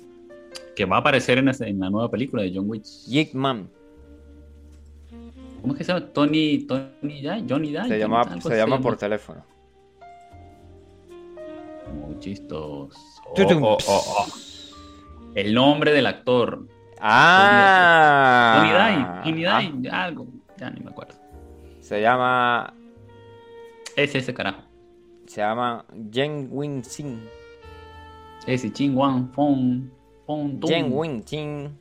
[0.76, 1.46] que va a aparecer en,
[1.80, 2.84] la nueva película de John Wick.
[2.84, 3.68] Hitman.
[5.62, 6.06] ¿Cómo es que se llama?
[6.08, 7.88] Tony, Tony Johnny Dai.
[7.88, 9.44] Se llama, se llama por teléfono.
[12.06, 12.98] Muy chistoso.
[13.34, 13.62] Tutum.
[13.62, 14.26] Oh, oh, oh.
[15.34, 16.66] El nombre del actor.
[17.00, 18.58] Ah.
[18.58, 20.26] Tony Dai, Tony Dai, algo.
[20.62, 21.14] Ya ni me acuerdo.
[21.80, 22.72] Se llama.
[23.96, 24.62] Es ese carajo.
[25.26, 27.20] Se llama Jen Win Sin.
[28.46, 29.88] Ese Ching Wan Fong.
[30.24, 30.64] Fong.
[30.64, 31.76] Jen Win Sin.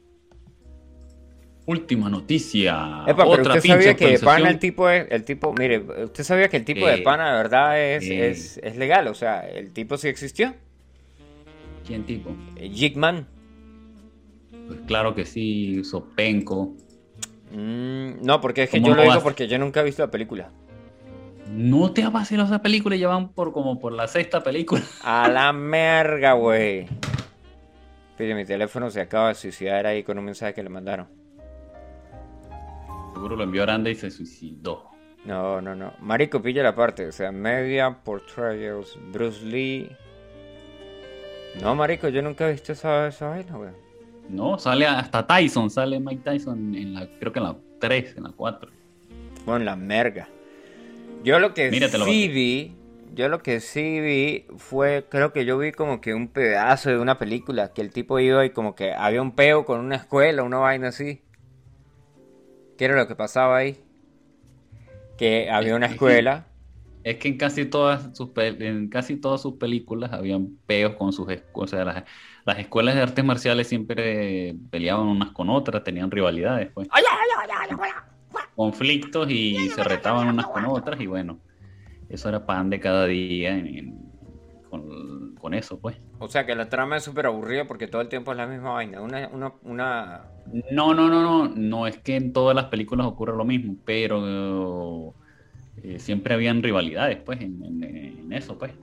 [1.68, 3.04] Última noticia.
[3.06, 6.24] Epa, pero Otra usted sabía que de pana el tipo es, el tipo, mire, usted
[6.24, 8.32] sabía que el tipo de Eh, pana de verdad es, eh.
[8.32, 10.56] es, es legal, o sea, el tipo sí existió.
[11.86, 12.36] ¿Quién tipo?
[12.56, 13.28] Eh, Jigman.
[14.66, 16.74] Pues claro que sí, Sopenco.
[17.52, 20.12] Mm, no, porque es que ¿Cómo yo lo digo porque yo nunca he visto la
[20.12, 20.50] película.
[21.50, 24.82] No te ha vacilado esa película y ya van por como por la sexta película.
[25.04, 26.88] A la merga, güey.
[28.18, 31.08] Pide, mi teléfono se acaba de suicidar ahí con un mensaje que le mandaron.
[33.14, 34.90] Seguro lo envió Aranda y se suicidó.
[35.26, 35.94] No, no, no.
[36.00, 37.08] Marico, pilla la parte.
[37.08, 39.96] O sea, media portrayals, Bruce Lee.
[41.62, 43.72] No, marico, yo nunca he visto esa, esa vaina, güey.
[44.32, 48.24] No, sale hasta Tyson, sale Mike Tyson en la, creo que en la 3, en
[48.24, 48.72] la 4.
[49.44, 50.30] Con la merga.
[51.24, 52.74] Yo lo que Míratelo, sí vi,
[53.14, 57.00] yo lo que sí vi fue, creo que yo vi como que un pedazo de
[57.00, 60.44] una película, que el tipo iba y como que había un peo con una escuela,
[60.44, 61.22] una vaina así.
[62.78, 63.78] ¿Qué era lo que pasaba ahí?
[65.18, 66.48] Que había una escuela.
[67.04, 71.28] Es que en casi todas sus en casi todas sus películas habían peos con sus
[71.54, 72.04] o sea, las,
[72.52, 76.88] las escuelas de artes marciales siempre peleaban unas con otras, tenían rivalidades, pues.
[78.56, 81.40] Conflictos y se retaban unas con otras y bueno,
[82.10, 84.12] eso era pan de cada día en- en-
[84.70, 85.96] con, con eso, pues.
[86.20, 88.72] O sea que la trama es súper aburrida porque todo el tiempo es la misma
[88.74, 89.02] vaina.
[89.02, 90.22] Una, una, una...
[90.72, 95.14] No, no, no, no, no es que en todas las películas ocurra lo mismo, pero
[95.84, 98.74] eh, siempre habían rivalidades, pues, en, en- en eso, pues.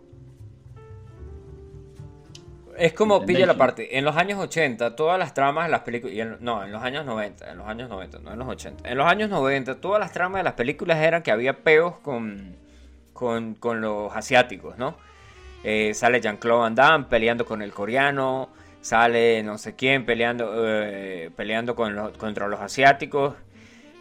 [2.78, 6.14] Es como, pilla la parte, en los años 80, todas las tramas de las películas,
[6.16, 8.88] y en- no, en los años 90, en los años 90, no en los 80.
[8.88, 12.54] En los años 90, todas las tramas de las películas eran que había peos con,
[13.12, 14.96] con, con los asiáticos, ¿no?
[15.64, 18.48] Eh, sale Jean-Claude Van Damme peleando con el coreano,
[18.80, 23.34] sale no sé quién peleando, eh, peleando con los- contra los asiáticos.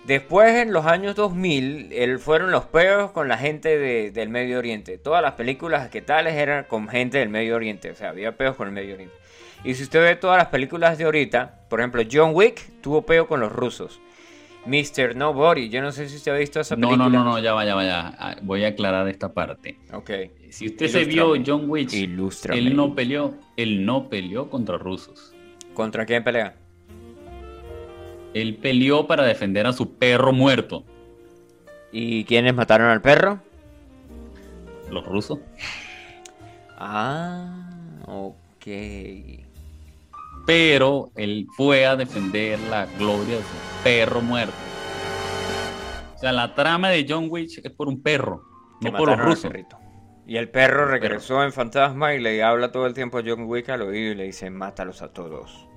[0.08, 4.58] Después, en los años 2000, el- fueron los peos con la gente de- del Medio
[4.58, 4.98] Oriente.
[4.98, 7.92] Todas las películas que tales eran con gente del Medio Oriente.
[7.92, 9.14] O sea, había peos con el Medio Oriente.
[9.66, 13.28] Y si usted ve todas las películas de ahorita, por ejemplo, John Wick tuvo peo
[13.28, 14.00] con los rusos.
[14.66, 15.16] Mr.
[15.16, 17.10] Nobody, yo no sé si usted ha visto esa No, película.
[17.10, 18.08] no, no, no, ya va, ya va, ya.
[18.20, 19.78] Ah, Voy a aclarar esta parte.
[19.94, 20.12] Ok.
[20.50, 21.34] Si usted se vio.
[21.46, 25.34] John Wick, él no peleó, él no peleó contra rusos.
[25.74, 26.56] ¿Contra quién pelea?
[28.34, 30.84] Él peleó para defender a su perro muerto.
[31.92, 33.40] ¿Y quiénes mataron al perro?
[34.92, 35.40] Los rusos.
[36.78, 37.70] Ah,
[38.06, 38.68] ok.
[40.46, 44.54] Pero él fue a defender la gloria de su perro muerto.
[46.16, 48.44] O sea, la trama de John Wick es por un perro,
[48.82, 49.52] no por los rusos.
[50.26, 53.70] Y el perro regresó en fantasma y le habla todo el tiempo a John Wick
[53.70, 55.68] al oído y le dice, mátalos a todos.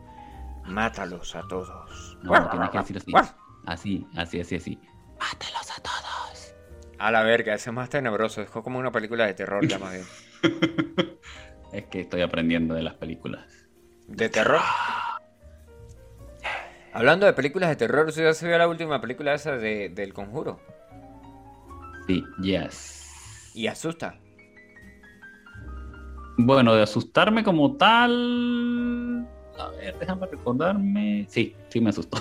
[0.64, 2.09] Mátalos a todos.
[2.22, 3.12] No, tienes que decir así.
[3.66, 4.78] Así, así, así, así.
[5.18, 6.54] Mátalos a todos.
[6.98, 8.42] A la verga, ese es más tenebroso.
[8.42, 10.06] Es como una película de terror ya más bien.
[11.72, 13.68] Es que estoy aprendiendo de las películas.
[14.08, 14.60] ¿De terror?
[16.92, 20.12] Hablando de películas de terror, ¿usted ya se vio la última película esa de, del
[20.12, 20.58] conjuro?
[22.08, 23.52] Sí, yes.
[23.54, 24.18] Y asusta.
[26.38, 29.28] Bueno, de asustarme como tal.
[29.60, 31.26] A ver, déjame recordarme.
[31.28, 32.18] Sí, sí me asustó.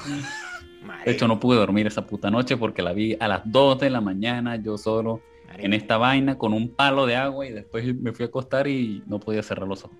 [1.06, 3.90] De hecho, no pude dormir esa puta noche porque la vi a las 2 de
[3.90, 5.22] la mañana, yo solo
[5.58, 9.04] en esta vaina con un palo de agua y después me fui a acostar y
[9.08, 9.98] no podía cerrar los ojos.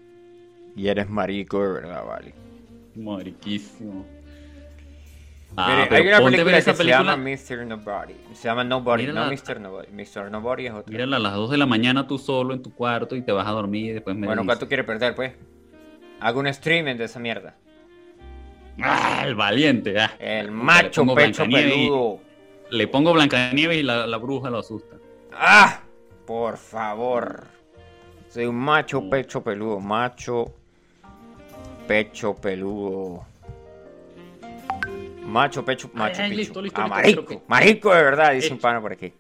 [0.76, 2.34] Y eres marico, de verdad, vale.
[2.96, 4.06] Mariquísimo.
[5.58, 7.12] Ah, pero hay una película ver que esa se película.
[7.12, 7.66] llama Mr.
[7.66, 8.14] Nobody.
[8.34, 9.26] Se llama Nobody, Mírala.
[9.26, 9.60] no Mr.
[9.60, 9.88] Nobody.
[9.92, 10.32] Mr.
[10.32, 10.92] Nobody es otra.
[10.92, 13.48] Mírala a las 2 de la mañana tú solo en tu cuarto y te vas
[13.48, 15.34] a dormir y después me bueno, ¿cuánto quieres perder, pues?
[16.20, 17.56] Hago un streaming de esa mierda.
[18.82, 20.00] ¡Ah, el valiente!
[20.00, 20.12] ah.
[20.20, 22.20] El macho pecho y- peludo.
[22.72, 24.96] Le pongo Blancanieves y la, la bruja lo asusta.
[25.34, 25.82] ¡Ah!
[26.26, 27.44] Por favor.
[28.30, 29.80] Soy un macho pecho peludo.
[29.80, 30.54] Macho
[31.88, 33.26] pecho peludo.
[35.26, 36.40] Macho pecho macho ay, pecho.
[36.40, 37.44] listo, listo, Ah, marico.
[37.48, 39.14] Marico de verdad, dice un pana por aquí.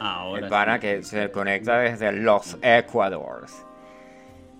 [0.00, 0.80] Ahora El pana sí.
[0.80, 3.64] que se conecta desde los Ecuadors.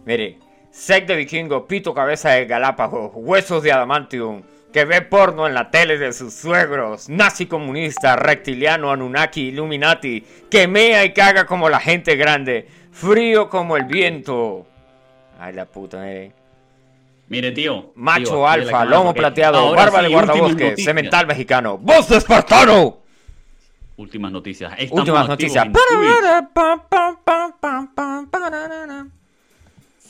[0.04, 0.38] Mire,
[0.72, 5.70] sec de vikingo, pito cabeza de Galápagos, huesos de adamantium, que ve porno en la
[5.70, 11.78] tele de sus suegros, nazi comunista, reptiliano, Anunnaki, Illuminati, que mea y caga como la
[11.78, 14.66] gente grande, frío como el viento.
[15.38, 16.32] Ay, la puta, mire.
[17.28, 17.92] Mire, tío.
[17.94, 22.08] Macho tío, de alfa, lomo plateado, ahora barba de sí, últimas guardabosque, cemental mexicano, voz
[22.08, 22.98] de espartano.
[23.96, 24.72] Últimas noticias.
[24.78, 25.66] Estamos Últimas noticias.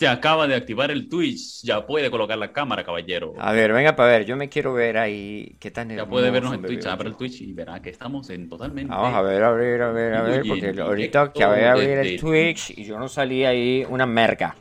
[0.02, 1.62] Se acaba de activar el Twitch.
[1.62, 3.34] Ya puede colocar la cámara, caballero.
[3.38, 5.54] A ver, venga para ver, yo me quiero ver ahí.
[5.60, 6.84] ¿Qué tan Ya puede vernos en Twitch.
[6.84, 6.96] yo.
[7.04, 8.92] el Twitch y verá que estamos en totalmente.
[8.92, 11.72] Vamos a ver, a ver, a ver, a ver, porque ahorita directo que voy a
[11.74, 14.56] abrir el Twitch y yo no salí ahí una merca.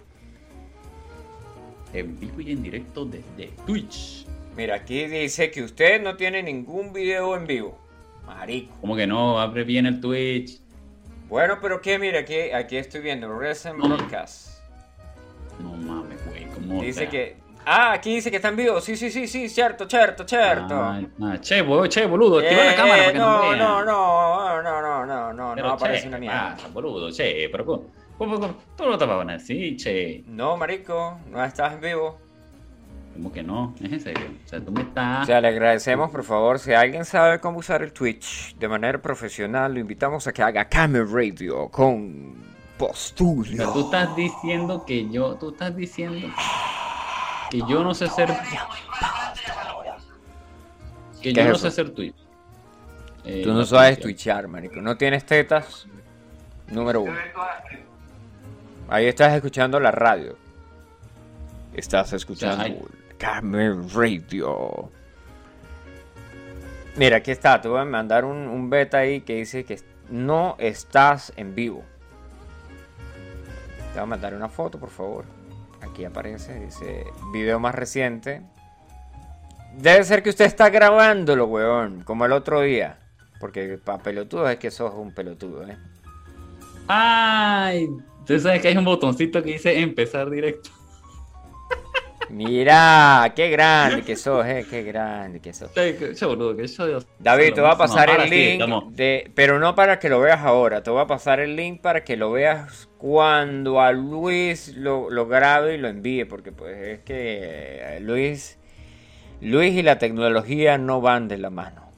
[1.91, 4.27] En vivo y en directo desde Twitch.
[4.55, 7.79] Mira, aquí dice que usted no tiene ningún video en vivo.
[8.27, 8.75] Marico.
[8.79, 10.59] Como que no, abre bien el Twitch.
[11.27, 13.87] Bueno, pero que mira, aquí, aquí estoy viendo No.
[13.87, 14.50] Broadcast.
[15.61, 16.45] No mames, güey.
[16.47, 17.37] ¿cómo Dice que.
[17.65, 18.81] Ah, aquí dice que está en vivo.
[18.81, 20.73] Sí, sí, sí, sí, cierto, cierto, cierto.
[20.75, 23.59] Ah, ah, che, bo- che, boludo, activa la Eh, cámara para que no, vean.
[23.59, 26.55] no, no, no, no, no, no, Pero, no aparece che, una ¿qué mierda.
[26.55, 27.11] pasa, boludo?
[27.11, 27.83] Che, pero ¿cómo,
[28.17, 28.55] cómo, cómo?
[28.75, 30.23] Tú no te vas a poner así, che.
[30.25, 32.17] No, marico, no estás en vivo.
[33.13, 33.75] ¿Cómo que no?
[33.83, 34.25] Es en serio.
[34.43, 35.23] O sea, tú me estás...
[35.23, 38.99] O sea, le agradecemos, por favor, si alguien sabe cómo usar el Twitch de manera
[39.01, 42.33] profesional, lo invitamos a que haga Camera Radio con
[42.81, 43.57] O Postulio.
[43.57, 45.35] sea, tú estás diciendo que yo...
[45.35, 46.27] Tú estás diciendo...
[47.49, 48.29] Que yo no sé hacer...
[51.21, 51.59] Que ¿Qué yo no eso?
[51.61, 52.15] sé hacer Twitch.
[53.23, 54.03] Eh, Tú no sabes Twitch.
[54.23, 54.81] twitchar, marico.
[54.81, 55.85] No tienes tetas.
[56.67, 57.13] Número uno.
[58.89, 60.35] Ahí estás escuchando la radio.
[61.73, 64.89] Estás escuchando Camera Radio.
[66.95, 67.61] Mira, aquí está.
[67.61, 71.85] Te voy a mandar un, un beta ahí que dice que no estás en vivo.
[73.91, 75.25] Te voy a mandar una foto, por favor.
[75.81, 78.41] Aquí aparece, dice video más reciente.
[79.77, 82.99] Debe ser que usted está grabándolo, weón, como el otro día.
[83.39, 85.77] Porque para pelotudo es que sos un pelotudo, ¿eh?
[86.87, 87.89] Ay,
[88.25, 90.69] tú sabes que hay un botoncito que dice empezar directo.
[92.31, 95.71] Mira, qué grande que sos, eh, qué grande que sos.
[95.73, 96.99] Che, boludo, que yo...
[97.19, 100.41] David, te voy a pasar No, el link, de, pero no para que lo veas
[100.41, 105.09] ahora, te voy a pasar el link para que lo veas cuando a Luis lo,
[105.09, 108.57] lo grabe y lo envíe, porque pues es que eh, Luis,
[109.41, 111.90] Luis y la tecnología no van de la mano.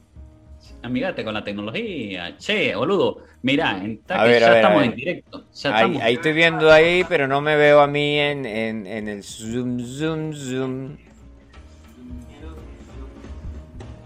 [0.83, 2.37] Amigate con la tecnología.
[2.37, 3.23] Che, boludo.
[3.41, 5.45] Mira, en ya ver, estamos en directo.
[5.53, 6.01] Ya Ahí, estamos.
[6.01, 9.79] ahí estoy viendo ahí, pero no me veo a mí en, en, en el zoom,
[9.79, 10.97] zoom, zoom.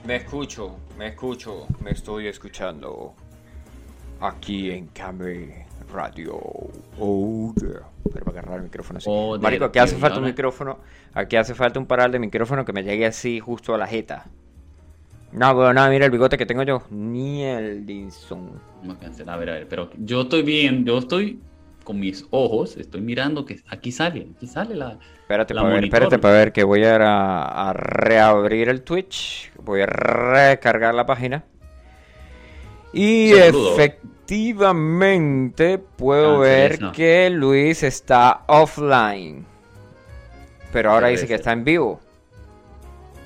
[0.05, 3.13] Me escucho, me escucho, me estoy escuchando.
[4.21, 5.53] Aquí en Camry
[5.91, 6.39] Radio.
[6.99, 7.87] Oh, yeah.
[8.13, 9.09] Pero para agarrar el micrófono así.
[9.09, 10.79] Joder, Marico, aquí hace falta un micrófono.
[11.13, 14.27] Aquí hace falta un paral de micrófono que me llegue así justo a la jeta.
[15.37, 16.81] No, weón, nada, mira el bigote que tengo yo.
[16.89, 18.51] Ni el Dinson.
[18.83, 19.67] Vamos a ver, a ver.
[19.67, 21.39] Pero yo estoy bien, yo estoy
[21.83, 24.97] con mis ojos, estoy mirando que aquí sale, aquí sale la.
[25.21, 26.03] Espérate La para ver, monitor.
[26.03, 29.51] espérate para ver que voy a, ir a, a reabrir el Twitch.
[29.63, 31.43] Voy a recargar la página.
[32.93, 35.77] Y efectivamente.
[35.77, 39.45] puedo Ah, ver que Luis está offline.
[40.71, 41.99] Pero ahora dice que está en vivo.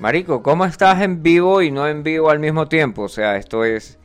[0.02, 3.04] Marico, ¿cómo estás en vivo y no en vivo al mismo tiempo?
[3.04, 4.00] O sea, esto es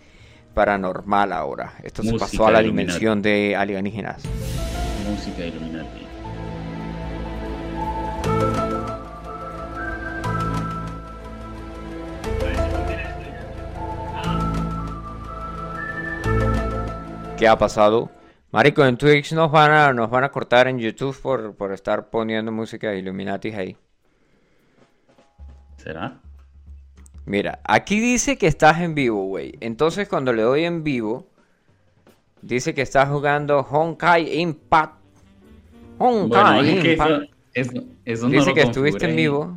[0.53, 1.73] paranormal ahora.
[1.83, 4.23] Esto se pasó a la dimensión de alienígenas.
[5.09, 6.07] Música Illuminati.
[17.39, 18.11] ¿Qué ha pasado?
[18.53, 22.11] Marico, en Twitch nos van a, nos van a cortar en YouTube por, por estar
[22.11, 23.79] poniendo música de Illuminati ahí.
[25.87, 26.19] ¿Será?
[27.27, 29.55] Mira, aquí dice que estás en vivo, güey.
[29.61, 31.29] Entonces cuando le doy en vivo,
[32.43, 34.97] dice que estás jugando Honkai Impact.
[35.97, 37.11] Bueno, Honkai es que Impact.
[37.55, 39.57] eso, eso, eso no dice que estuviste en vivo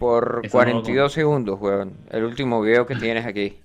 [0.00, 1.92] por Eso no lo 42 segundos, weón.
[2.10, 3.56] El último video que tienes aquí.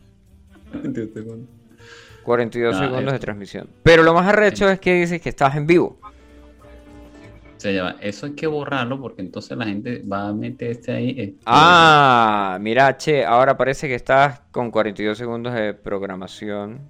[2.24, 3.68] 42 Ah, segundos de transmisión.
[3.82, 5.98] Pero lo más arrecho es que dice que estás en vivo.
[7.64, 11.16] Se llama, eso hay que borrarlo porque entonces la gente va a meterse ahí.
[11.18, 16.82] este, Ah, mira, che, ahora parece que estás con 42 segundos de programación.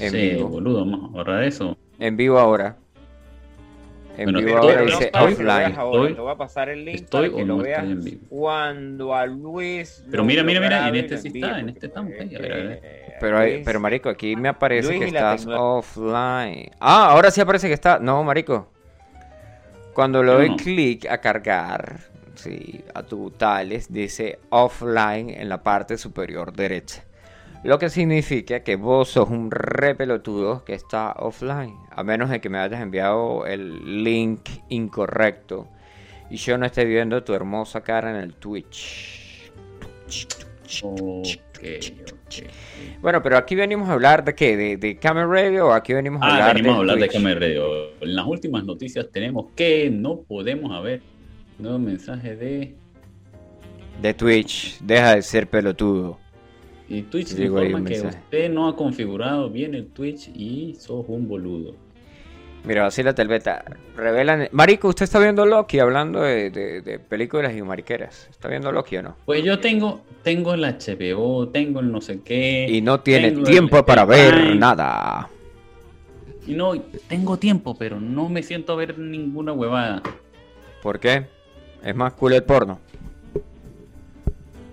[0.00, 0.48] En sí, vivo.
[0.48, 1.76] boludo, vamos a borrar eso.
[2.00, 2.76] En vivo ahora.
[4.16, 5.70] En Bueno, vivo estoy- ahora no dice estoy- offline.
[5.70, 8.02] Estoy- Te voy a pasar el link estoy para que o lo no veas en
[8.02, 8.20] vivo.
[8.28, 10.04] cuando a Luis.
[10.10, 12.12] Pero mira, mira, mira, en este sí está, en este estamos.
[12.20, 12.80] Ahí, a ver, a ver.
[12.82, 16.70] eh, Pero, hay- Luis- pero marico, aquí me aparece Luis que estás offline.
[16.80, 17.98] Ah, ahora sí aparece que está.
[17.98, 18.70] No, marico.
[19.94, 20.56] Cuando le doy no.
[20.56, 21.98] clic a cargar,
[22.36, 27.04] sí, a tu tales, dice offline en la parte superior derecha.
[27.64, 31.76] Lo que significa que vos sos un re pelotudo que está offline.
[31.90, 35.66] A menos de que me hayas enviado el link incorrecto.
[36.30, 39.50] Y yo no esté viendo tu hermosa cara en el Twitch.
[43.00, 44.56] Bueno, pero aquí venimos a hablar de qué?
[44.56, 47.08] ¿De, de Camel Radio o aquí venimos a Ah, hablar venimos a de hablar de?
[47.08, 47.64] Camel Radio.
[48.00, 51.00] En las últimas noticias tenemos que no podemos haber
[51.58, 52.74] nuevo mensaje de
[54.02, 54.78] De Twitch.
[54.80, 56.18] Deja de ser pelotudo.
[56.88, 58.18] y Twitch Digo informa que mensaje.
[58.24, 61.74] usted no ha configurado bien el Twitch y sos un boludo.
[62.64, 63.64] Mira, vacílate el beta.
[63.96, 64.48] Revelan.
[64.52, 68.26] Marico, ¿usted está viendo Loki hablando de, de- de películas y mariqueras?
[68.30, 69.16] ¿Está viendo Loki o no?
[69.24, 72.66] Pues yo tengo tengo el HBO, tengo el no sé qué.
[72.68, 75.30] Y no tiene el- tiempo el para ver Prime, nada.
[76.46, 76.72] Y no,
[77.08, 80.02] tengo tiempo, pero no me siento a ver ninguna huevada.
[80.82, 81.26] ¿Por qué?
[81.82, 82.80] Es más cool el porno.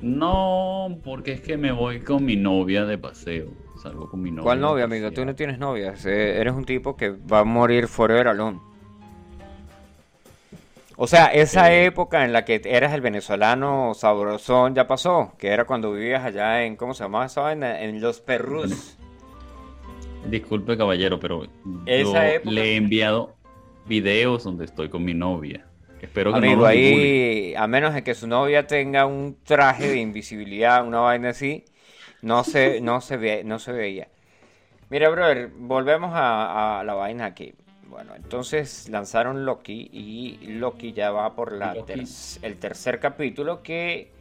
[0.02, 3.48] No, porque es que me voy con mi novia de paseo.
[3.86, 4.44] Salgo con mi novia.
[4.44, 5.12] ¿Cuál novia, amigo?
[5.12, 5.94] Tú no tienes novia.
[6.06, 8.60] Eh, Eres un tipo que va a morir forever alone.
[10.98, 11.74] O sea, esa Sí.
[11.74, 16.64] época en la que eras el venezolano sabrosón ya pasó, que era cuando vivías allá
[16.64, 17.82] en, ¿cómo se llamaba esa vaina?
[17.82, 18.98] En Los Perrus.
[20.30, 21.44] Disculpe, caballero, pero
[21.86, 23.36] Esa yo época- le he enviado
[23.86, 25.66] videos donde estoy con mi novia.
[26.02, 29.98] Espero que Amigo, no ahí, a menos de que su novia tenga un traje de
[30.00, 31.66] invisibilidad, una vaina así,
[32.26, 34.08] no se, no se ve, no se veía.
[34.90, 37.54] Mira, brother, volvemos a, a la vaina aquí.
[37.88, 42.04] Bueno, entonces lanzaron Loki y Loki ya va por la ter-
[42.42, 44.12] el tercer capítulo que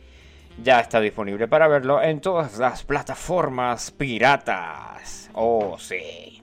[0.63, 5.31] ya está disponible para verlo en todas las plataformas piratas.
[5.33, 6.43] Oh, sí.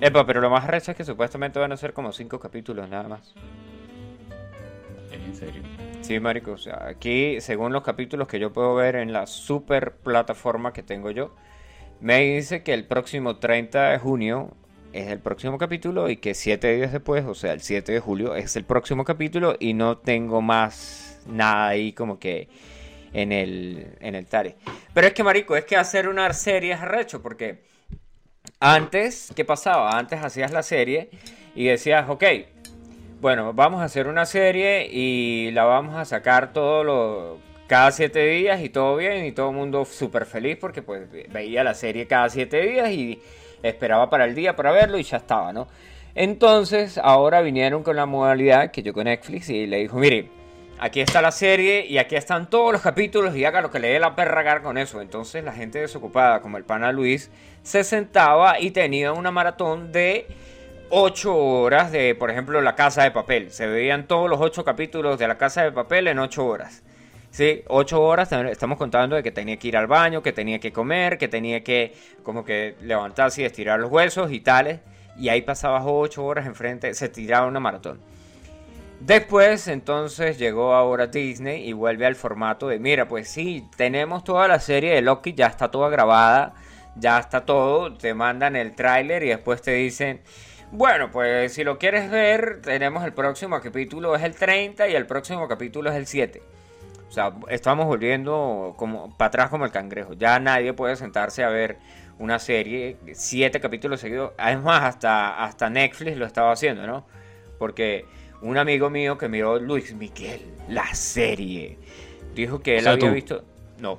[0.00, 3.08] Epa, pero lo más recho es que supuestamente van a ser como cinco capítulos nada
[3.08, 3.32] más.
[5.12, 5.62] En serio.
[6.06, 9.96] Sí, marico, o sea, aquí, según los capítulos que yo puedo ver en la super
[9.96, 11.34] plataforma que tengo yo,
[12.00, 14.56] me dice que el próximo 30 de junio
[14.92, 18.36] es el próximo capítulo y que siete días después, o sea, el 7 de julio
[18.36, 22.48] es el próximo capítulo y no tengo más nada ahí como que
[23.12, 24.54] en el, en el tare.
[24.94, 27.64] Pero es que, marico, es que hacer una serie es arrecho porque
[28.60, 29.98] antes, ¿qué pasaba?
[29.98, 31.10] Antes hacías la serie
[31.56, 32.22] y decías, ok,
[33.20, 38.26] bueno, vamos a hacer una serie y la vamos a sacar todo lo, cada siete
[38.26, 42.06] días y todo bien y todo el mundo súper feliz porque pues veía la serie
[42.06, 43.20] cada siete días y
[43.62, 45.66] esperaba para el día para verlo y ya estaba, ¿no?
[46.14, 50.30] Entonces ahora vinieron con la modalidad que yo con Netflix y le dijo, mire,
[50.78, 53.88] aquí está la serie y aquí están todos los capítulos y haga lo que le
[53.88, 55.00] dé la perra con eso.
[55.00, 57.30] Entonces la gente desocupada como el pana Luis
[57.62, 60.26] se sentaba y tenía una maratón de
[60.90, 63.50] 8 horas de, por ejemplo, La Casa de Papel.
[63.50, 66.82] Se veían todos los 8 capítulos de La Casa de Papel en 8 horas.
[67.30, 70.58] Sí, 8 horas, tam- estamos contando de que tenía que ir al baño, que tenía
[70.58, 74.80] que comer, que tenía que como que levantarse y estirar los huesos y tales.
[75.18, 78.00] Y ahí pasabas 8 horas enfrente, se tiraba una maratón.
[79.00, 84.48] Después, entonces, llegó ahora Disney y vuelve al formato de, mira, pues sí, tenemos toda
[84.48, 86.54] la serie de Loki, ya está toda grabada,
[86.96, 90.22] ya está todo, te mandan el tráiler y después te dicen,
[90.72, 95.06] bueno, pues si lo quieres ver, tenemos el próximo capítulo es el 30 y el
[95.06, 96.42] próximo capítulo es el 7.
[97.08, 100.14] O sea, estamos volviendo como para atrás como el cangrejo.
[100.14, 101.78] Ya nadie puede sentarse a ver
[102.18, 104.32] una serie, siete capítulos seguidos.
[104.38, 107.06] Es más, hasta, hasta Netflix lo estaba haciendo, ¿no?
[107.58, 108.06] Porque
[108.42, 111.78] un amigo mío que miró Luis Miguel, la serie,
[112.34, 113.14] dijo que él O sea, había tú.
[113.14, 113.44] visto...
[113.78, 113.98] No,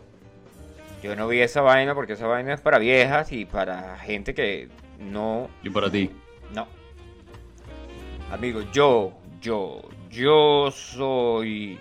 [1.01, 4.69] yo no vi esa vaina porque esa vaina es para viejas y para gente que
[4.99, 6.11] no Y para ti.
[6.53, 6.67] No.
[8.31, 11.79] Amigo, yo, yo, yo soy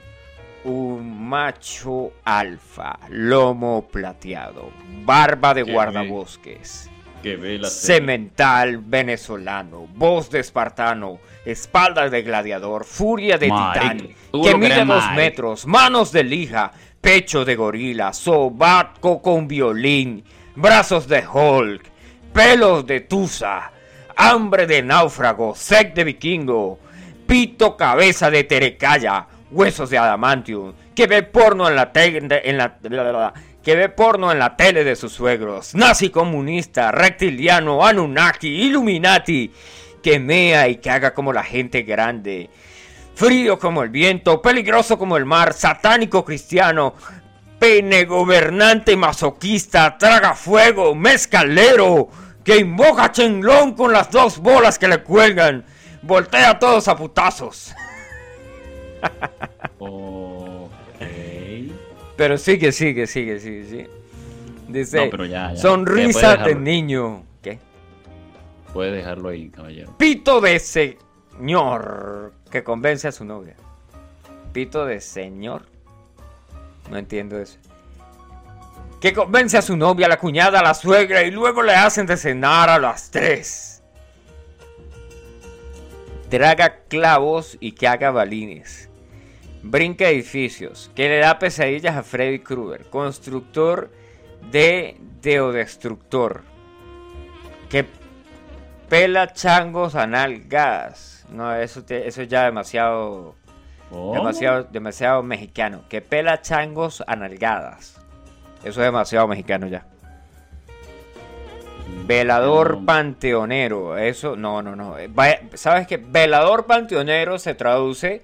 [0.66, 4.70] un macho alfa, lomo plateado,
[5.04, 6.90] barba de guardabosques,
[7.22, 14.08] Que la semental venezolano, voz de espartano, espalda de gladiador, furia de titán,
[14.42, 20.24] que mide dos metros, manos de lija, pecho de gorila, sobaco con violín,
[20.56, 21.84] brazos de Hulk,
[22.32, 23.70] pelos de tusa,
[24.16, 26.78] hambre de náufrago, sed de vikingo,
[27.26, 32.78] pito cabeza de terecaya, huesos de adamantium, que ve porno en la tele, en la,
[32.82, 39.52] la, que ve porno en la tele de sus suegros, nazi comunista, reptiliano, Anunnaki, Illuminati,
[40.02, 42.48] que mea y caga como la gente grande,
[43.14, 46.94] frío como el viento, peligroso como el mar, satánico cristiano,
[47.58, 52.08] pene gobernante masoquista, traga fuego, mezcalero,
[52.46, 55.64] que invoca a Chenlong con las dos bolas que le cuelgan,
[56.00, 57.74] voltea a todos a putazos.
[59.78, 60.70] Ok.
[62.16, 63.90] Pero sigue, sigue, sigue, sigue, sigue.
[64.68, 65.56] Dice, No, ya, ya.
[65.56, 67.24] sonrisa de niño.
[67.42, 67.58] ¿Qué?
[68.72, 69.92] Puedes dejarlo ahí, caballero.
[69.98, 73.54] Pito de señor que convence a su novia.
[74.52, 75.62] Pito de señor.
[76.90, 77.58] No entiendo eso.
[79.00, 82.06] Que convence a su novia, a la cuñada, a la suegra y luego le hacen
[82.06, 83.82] de cenar a las tres.
[86.30, 88.88] Traga clavos y que haga balines.
[89.62, 90.90] Brinca edificios.
[90.94, 92.86] Que le da pesadillas a Freddy Krueger.
[92.86, 93.90] Constructor
[94.50, 96.42] de Deodestructor.
[97.68, 97.86] Que
[98.88, 101.24] pela changos a nalgas.
[101.30, 103.34] No, eso, te- eso es ya demasiado,
[103.90, 105.84] demasiado, demasiado mexicano.
[105.88, 108.00] Que pela changos a nalgadas.
[108.64, 109.86] Eso es demasiado mexicano ya.
[112.06, 112.86] Velador No.
[112.86, 113.98] panteonero.
[113.98, 114.96] Eso, no, no, no.
[115.54, 115.96] ¿Sabes qué?
[115.96, 118.22] Velador panteonero se traduce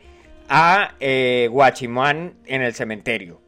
[0.48, 3.40] a eh, guachimán en el cementerio.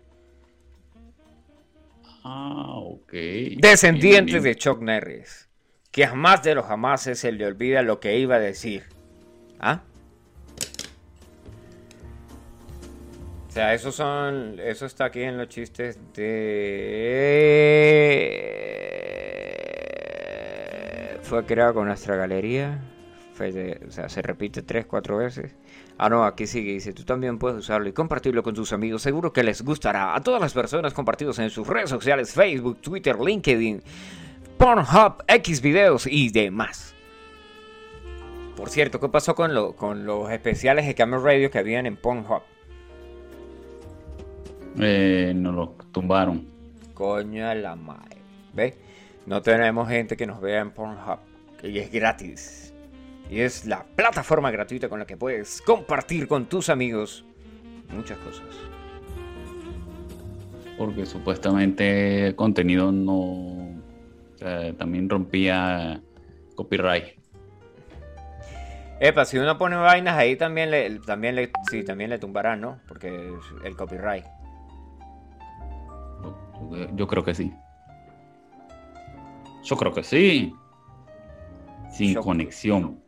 [2.24, 3.12] Ah, ok.
[3.58, 4.56] Descendiente de.
[4.56, 5.48] Chuck Norris.
[5.90, 8.84] Que jamás de los jamases se le olvida lo que iba a decir.
[9.60, 9.82] ¿Ah?
[13.54, 14.58] Sea, esos son.
[14.58, 16.64] Eso está aquí en los chistes de.
[21.22, 22.82] Fue creado con nuestra galería.
[23.34, 25.54] O sea, se repite tres, cuatro veces.
[25.98, 26.72] Ah, no, aquí sigue.
[26.72, 29.02] Dice: Tú también puedes usarlo y compartirlo con tus amigos.
[29.02, 30.16] Seguro que les gustará.
[30.16, 33.82] A todas las personas compartidos en sus redes sociales: Facebook, Twitter, LinkedIn,
[34.58, 36.94] Pornhub, X videos y demás.
[38.56, 39.54] Por cierto, ¿qué pasó con
[40.06, 42.42] los especiales de Camel Radio que habían en Pornhub?
[44.78, 46.46] Eh, nos lo tumbaron.
[46.94, 48.18] Coño de la madre.
[48.52, 48.74] ¿Ves?
[49.26, 51.18] No tenemos gente que nos vea en Pornhub.
[51.62, 52.74] Y es gratis.
[53.30, 57.24] Y es la plataforma gratuita con la que puedes compartir con tus amigos
[57.94, 58.44] muchas cosas.
[60.76, 63.14] Porque supuestamente el contenido no.
[63.14, 66.02] o sea, también rompía
[66.54, 67.16] copyright.
[69.00, 72.80] Epa, si uno pone vainas ahí también le, también le, sí, también le tumbarán, ¿no?
[72.86, 73.32] Porque
[73.64, 74.24] el copyright.
[76.94, 77.52] Yo, creo que sí.
[79.64, 80.54] Yo creo que sí.
[81.90, 83.00] Sin Yo- conexión.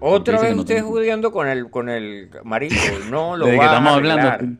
[0.00, 2.74] Otra vez no usted tengo- con el, con el marico.
[3.10, 4.28] No lo que vas estamos a hablando.
[4.28, 4.58] arreglar.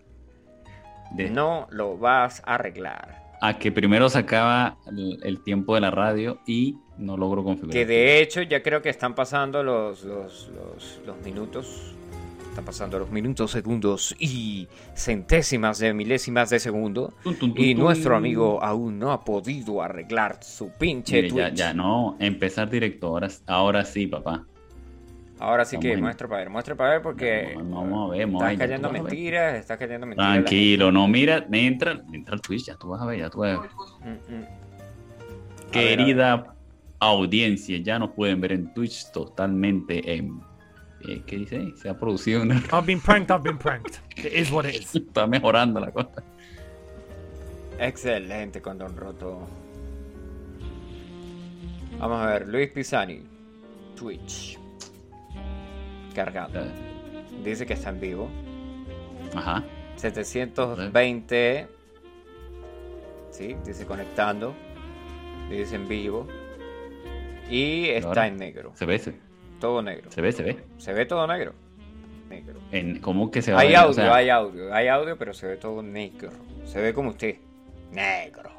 [1.12, 3.22] de- No lo vas a arreglar.
[3.40, 7.74] A que primero sacaba el, el tiempo de la radio y no logro configurar.
[7.74, 11.94] Que de hecho ya creo que están pasando los, los, los, los minutos.
[12.54, 17.12] Están pasando los minutos, segundos y centésimas de milésimas de segundo.
[17.56, 21.58] Y nuestro amigo aún no ha podido arreglar su pinche Mire, ya, Twitch.
[21.58, 23.08] ya no, empezar directo.
[23.08, 24.46] Ahora, ahora sí, papá.
[25.40, 28.56] Ahora sí que muestra para ver, muestra para ver porque Vamos, vamos a ver, estás
[28.56, 30.32] cayendo mentiras, estás cayendo mentiras.
[30.34, 33.58] Tranquilo, no, mira, entra, entra al Twitch, ya tú vas a ver, ya tú vas
[33.58, 33.70] a ver.
[33.98, 34.34] Mm, mm.
[34.36, 35.72] A ver, a ver.
[35.72, 36.54] Querida
[37.00, 40.40] audiencia, ya nos pueden ver en Twitch totalmente en,
[41.08, 41.72] eh, ¿qué dice?
[41.76, 42.68] Se ha producido un error.
[42.72, 43.98] I've been pranked, I've been pranked.
[44.16, 44.94] It is what it is.
[44.94, 46.22] Está mejorando la cosa.
[47.78, 49.46] Excelente con Don Roto.
[51.98, 53.22] Vamos a ver, Luis Pisani,
[53.96, 54.58] Twitch.
[56.14, 56.64] Cargado.
[57.42, 58.28] Dice que está en vivo.
[59.34, 59.64] Ajá.
[59.96, 61.68] 720.
[63.30, 64.54] Sí, dice conectando.
[65.50, 66.26] Dice en vivo.
[67.50, 68.26] Y está Ahora.
[68.28, 68.72] en negro.
[68.74, 69.14] Se ve, se,
[69.60, 70.10] Todo negro.
[70.10, 70.56] se ve, se ve.
[70.78, 71.52] Se ve todo negro.
[72.28, 72.60] Negro.
[72.72, 73.74] En, ¿Cómo que se va a Hay?
[73.74, 76.30] O audio, sea, hay audio, hay audio, pero se ve todo negro.
[76.64, 77.36] Se ve como usted.
[77.92, 78.50] Negro.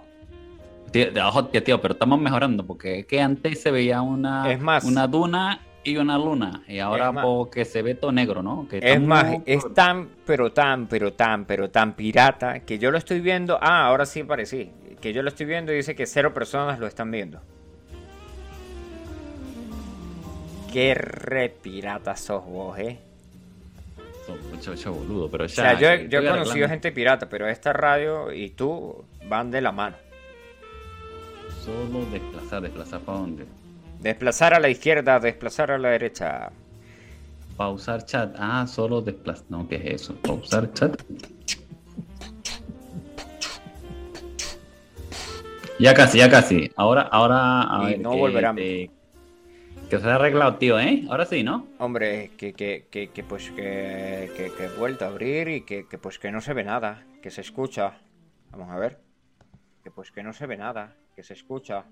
[0.92, 4.52] Tío, de abajo, tío, tío, pero estamos mejorando porque es que antes se veía una,
[4.52, 4.86] Es más.
[4.86, 8.68] una duna y una luna y ahora porque se ve todo negro, ¿no?
[8.68, 12.98] Que Es más, es tan, pero tan, pero tan, pero tan pirata que yo lo
[12.98, 13.58] estoy viendo.
[13.62, 14.72] Ah, ahora sí parecí.
[15.02, 17.42] Que yo lo estoy viendo y dice que cero personas lo están viendo.
[20.76, 23.00] Qué re pirata sos vos, eh.
[24.26, 25.54] Son mucho, mucho boludo, pero O ya.
[25.56, 29.72] sea, yo, he estoy conocido gente pirata, pero esta radio y tú van de la
[29.72, 29.96] mano.
[31.64, 33.46] Solo desplazar, desplazar para dónde.
[34.02, 36.52] Desplazar a la izquierda, desplazar a la derecha.
[37.56, 38.36] Pausar chat.
[38.38, 39.46] Ah, solo desplazar.
[39.48, 40.16] No, ¿qué es eso?
[40.16, 41.02] Pausar chat.
[45.80, 46.70] Ya casi, ya casi.
[46.76, 48.00] Ahora, ahora, a Y ver.
[48.02, 48.58] no volverán.
[48.58, 48.92] te-
[49.90, 51.04] que se ha arreglado, tío, ¿eh?
[51.10, 51.68] Ahora sí, ¿no?
[51.78, 55.88] Hombre, que, que, que, que pues que, que, que, he vuelto a abrir y que,
[55.88, 58.00] que pues que no se ve nada, que se escucha.
[58.52, 59.00] Vamos a ver.
[59.84, 61.86] Que pues que no se ve nada, que se escucha.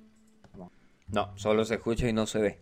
[1.10, 2.60] No, solo se escucha y no se ve.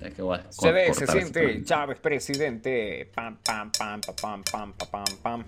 [0.00, 3.10] Es que se ve, se siente, Chávez presidente.
[3.14, 5.44] Pam, pam, pam, pam, pam, pam, pam, pam.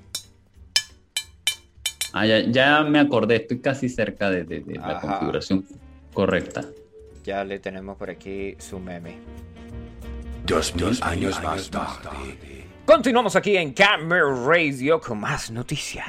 [2.13, 5.65] Ah, ya, ya me acordé, estoy casi cerca de, de, de la configuración
[6.13, 6.65] correcta.
[7.31, 9.14] Ya le tenemos por aquí su meme.
[10.47, 12.66] Dos mil años más tarde.
[12.85, 16.09] Continuamos aquí en Camera Radio con más noticias.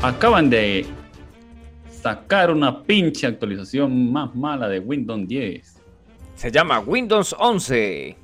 [0.00, 0.86] Acaban de
[1.90, 5.76] sacar una pinche actualización más mala de Windows 10.
[6.36, 8.16] Se llama Windows 11.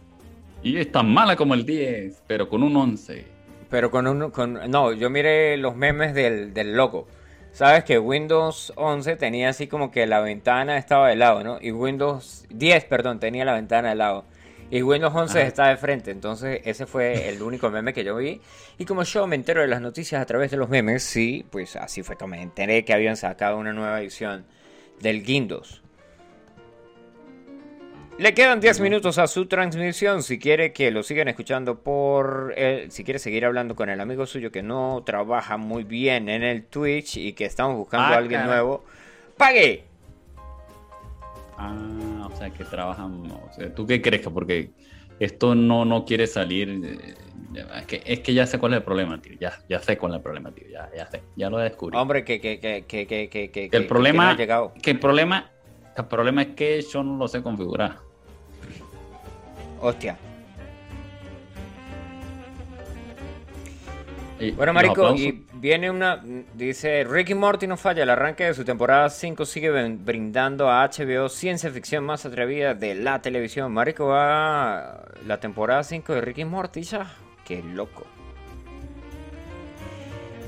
[0.63, 3.27] Y es tan mala como el 10, pero con un 11.
[3.69, 4.31] Pero con un...
[4.31, 7.07] Con, no, yo miré los memes del, del logo.
[7.55, 11.59] Sabes que Windows 11 tenía así como que la ventana estaba de lado, ¿no?
[11.61, 14.25] Y Windows 10, perdón, tenía la ventana de lado.
[14.73, 15.47] Y Windows 11 Ajá.
[15.47, 16.11] está de frente.
[16.11, 18.41] Entonces ese fue el único meme que yo vi.
[18.77, 21.77] Y como yo me entero de las noticias a través de los memes, sí, pues
[21.77, 24.47] así fue como me enteré que habían sacado una nueva edición
[25.01, 25.84] del Windows.
[28.17, 30.23] Le quedan 10 minutos a su transmisión.
[30.23, 32.55] Si quiere que lo sigan escuchando por.
[32.57, 36.45] el- si quiere seguir hablando con el amigo suyo que no trabaja muy bien en
[36.45, 38.85] el Twitch y que estamos buscando Ah, a alguien nuevo,
[39.37, 39.85] pague.
[41.59, 43.31] Ah, o sea que trabajan.
[43.33, 44.23] O sea, ¿Tú qué crees?
[44.23, 44.71] que Porque
[45.19, 46.69] esto no, no quiere salir.
[46.85, 47.15] eh,
[47.77, 49.37] Es que, es que ya sé cuál es el problema, tío.
[49.41, 50.67] Ya, ya sé cuál es el problema, tío.
[50.69, 51.23] Ya, ya sé.
[51.37, 51.97] Ya lo descubrí.
[51.97, 54.73] Hombre, que, que, que, que, que, que, que- el problema- que no ha llegado.
[54.83, 55.51] Que el problema.
[55.97, 57.99] El problema es que yo no lo sé configurar.
[59.81, 60.17] Hostia.
[64.41, 66.21] Y Bueno, Marico, y viene una.
[66.55, 68.03] Dice: Ricky Morty no falla.
[68.03, 72.97] El arranque de su temporada 5 sigue brindando a HBO ciencia ficción más atrevida de
[72.97, 73.73] la televisión.
[73.73, 77.07] Marico, va la temporada 5 de Ricky Morty ya.
[77.45, 78.05] Qué loco.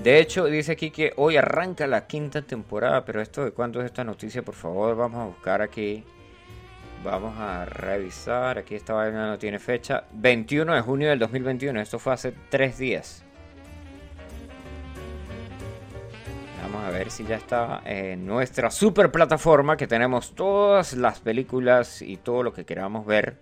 [0.07, 3.05] De hecho, dice aquí que hoy arranca la quinta temporada.
[3.05, 6.05] Pero esto de cuándo es esta noticia, por favor, vamos a buscar aquí.
[7.03, 8.57] Vamos a revisar.
[8.57, 10.05] Aquí esta vaina no tiene fecha.
[10.13, 11.81] 21 de junio del 2021.
[11.81, 13.25] Esto fue hace tres días.
[16.63, 22.01] Vamos a ver si ya está en nuestra super plataforma que tenemos todas las películas
[22.01, 23.39] y todo lo que queramos ver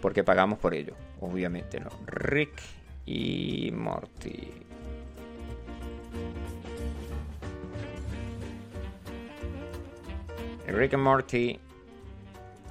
[0.00, 1.90] porque pagamos por ello, obviamente, ¿no?
[2.06, 2.62] Rick
[3.04, 4.61] y Morty.
[10.72, 11.60] Rick and Morty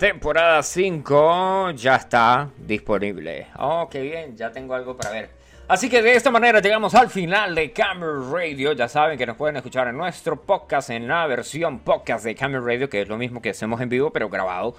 [0.02, 3.46] temporada 5 ya está disponible.
[3.60, 5.30] Oh, qué bien, ya tengo algo para ver.
[5.68, 8.74] Así que de esta manera llegamos al final de Camera Radio.
[8.74, 12.62] Ya saben que nos pueden escuchar en nuestro podcast, en la versión podcast de Camera
[12.66, 14.76] Radio, que es lo mismo que hacemos en vivo, pero grabado.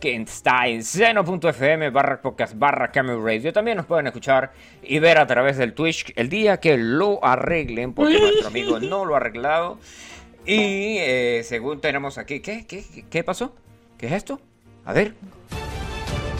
[0.00, 3.50] Que está en seno.fm barra podcast barra Camera Radio.
[3.54, 4.52] También nos pueden escuchar
[4.82, 9.06] y ver a través del Twitch el día que lo arreglen, porque nuestro amigo no
[9.06, 9.78] lo ha arreglado.
[10.48, 13.54] Y eh, según tenemos aquí, ¿qué, qué, pasó?
[13.98, 14.40] ¿Qué es esto?
[14.84, 15.14] A ver,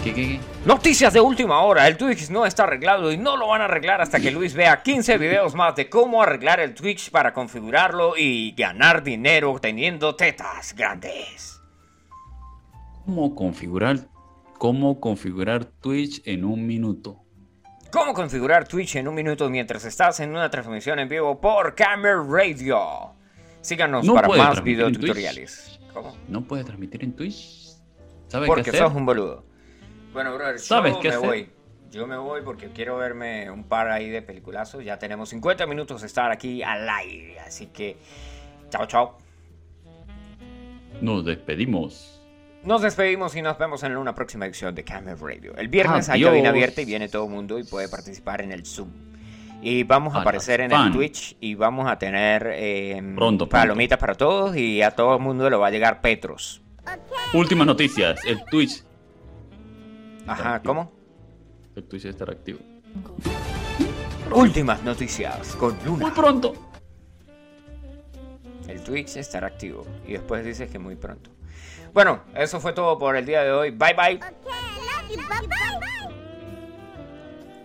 [0.03, 0.41] ¿Qué, qué, qué?
[0.65, 1.87] Noticias de última hora.
[1.87, 4.83] El Twitch no está arreglado y no lo van a arreglar hasta que Luis vea
[4.83, 10.75] 15 videos más de cómo arreglar el Twitch para configurarlo y ganar dinero teniendo tetas
[10.75, 11.61] grandes.
[13.05, 14.09] ¿Cómo configurar?
[14.59, 17.21] cómo configurar Twitch en un minuto.
[17.91, 22.23] ¿Cómo configurar Twitch en un minuto mientras estás en una transmisión en vivo por Camera
[22.29, 23.18] Radio?
[23.69, 25.79] Síganos No para más videotutoriales.
[25.93, 26.17] ¿Cómo?
[26.27, 27.77] ¿No puede transmitir en Twitch?
[28.29, 28.83] ¿Sabe Porque qué hacer?
[28.83, 29.45] sos un boludo.
[30.15, 31.29] Bueno, brother, ¿Sabes yo qué me hacer?
[31.29, 31.51] voy.
[31.91, 34.83] Yo me voy porque quiero verme un par ahí de peliculazos.
[34.83, 37.41] Ya tenemos 50 minutos de estar aquí al aire.
[37.41, 37.99] Así que,
[38.71, 39.19] chao, chao.
[41.03, 42.23] Nos despedimos.
[42.65, 45.55] Nos despedimos y nos vemos en una próxima edición de Camera Radio.
[45.57, 46.31] El viernes hay Adiós.
[46.31, 48.89] cabina abierta y viene todo el mundo y puede participar en el Zoom.
[49.61, 50.93] Y vamos a A aparecer en el.
[50.93, 53.49] Twitch y vamos a tener eh, Pronto, pronto.
[53.49, 56.63] palomitas para todos y a todo el mundo le va a llegar Petros.
[57.35, 58.21] Últimas noticias.
[58.25, 58.85] El Twitch.
[60.27, 60.93] Ajá, ¿cómo?
[61.75, 62.61] El Twitch estará activo.
[64.33, 66.03] Últimas noticias con Luna.
[66.07, 66.53] Muy pronto.
[68.69, 69.87] El Twitch estará activo.
[70.07, 71.31] Y después dices que muy pronto.
[71.93, 73.71] Bueno, eso fue todo por el día de hoy.
[73.71, 74.17] Bye bye.
[74.17, 75.17] Okay, love you.
[75.17, 76.08] Bye bye.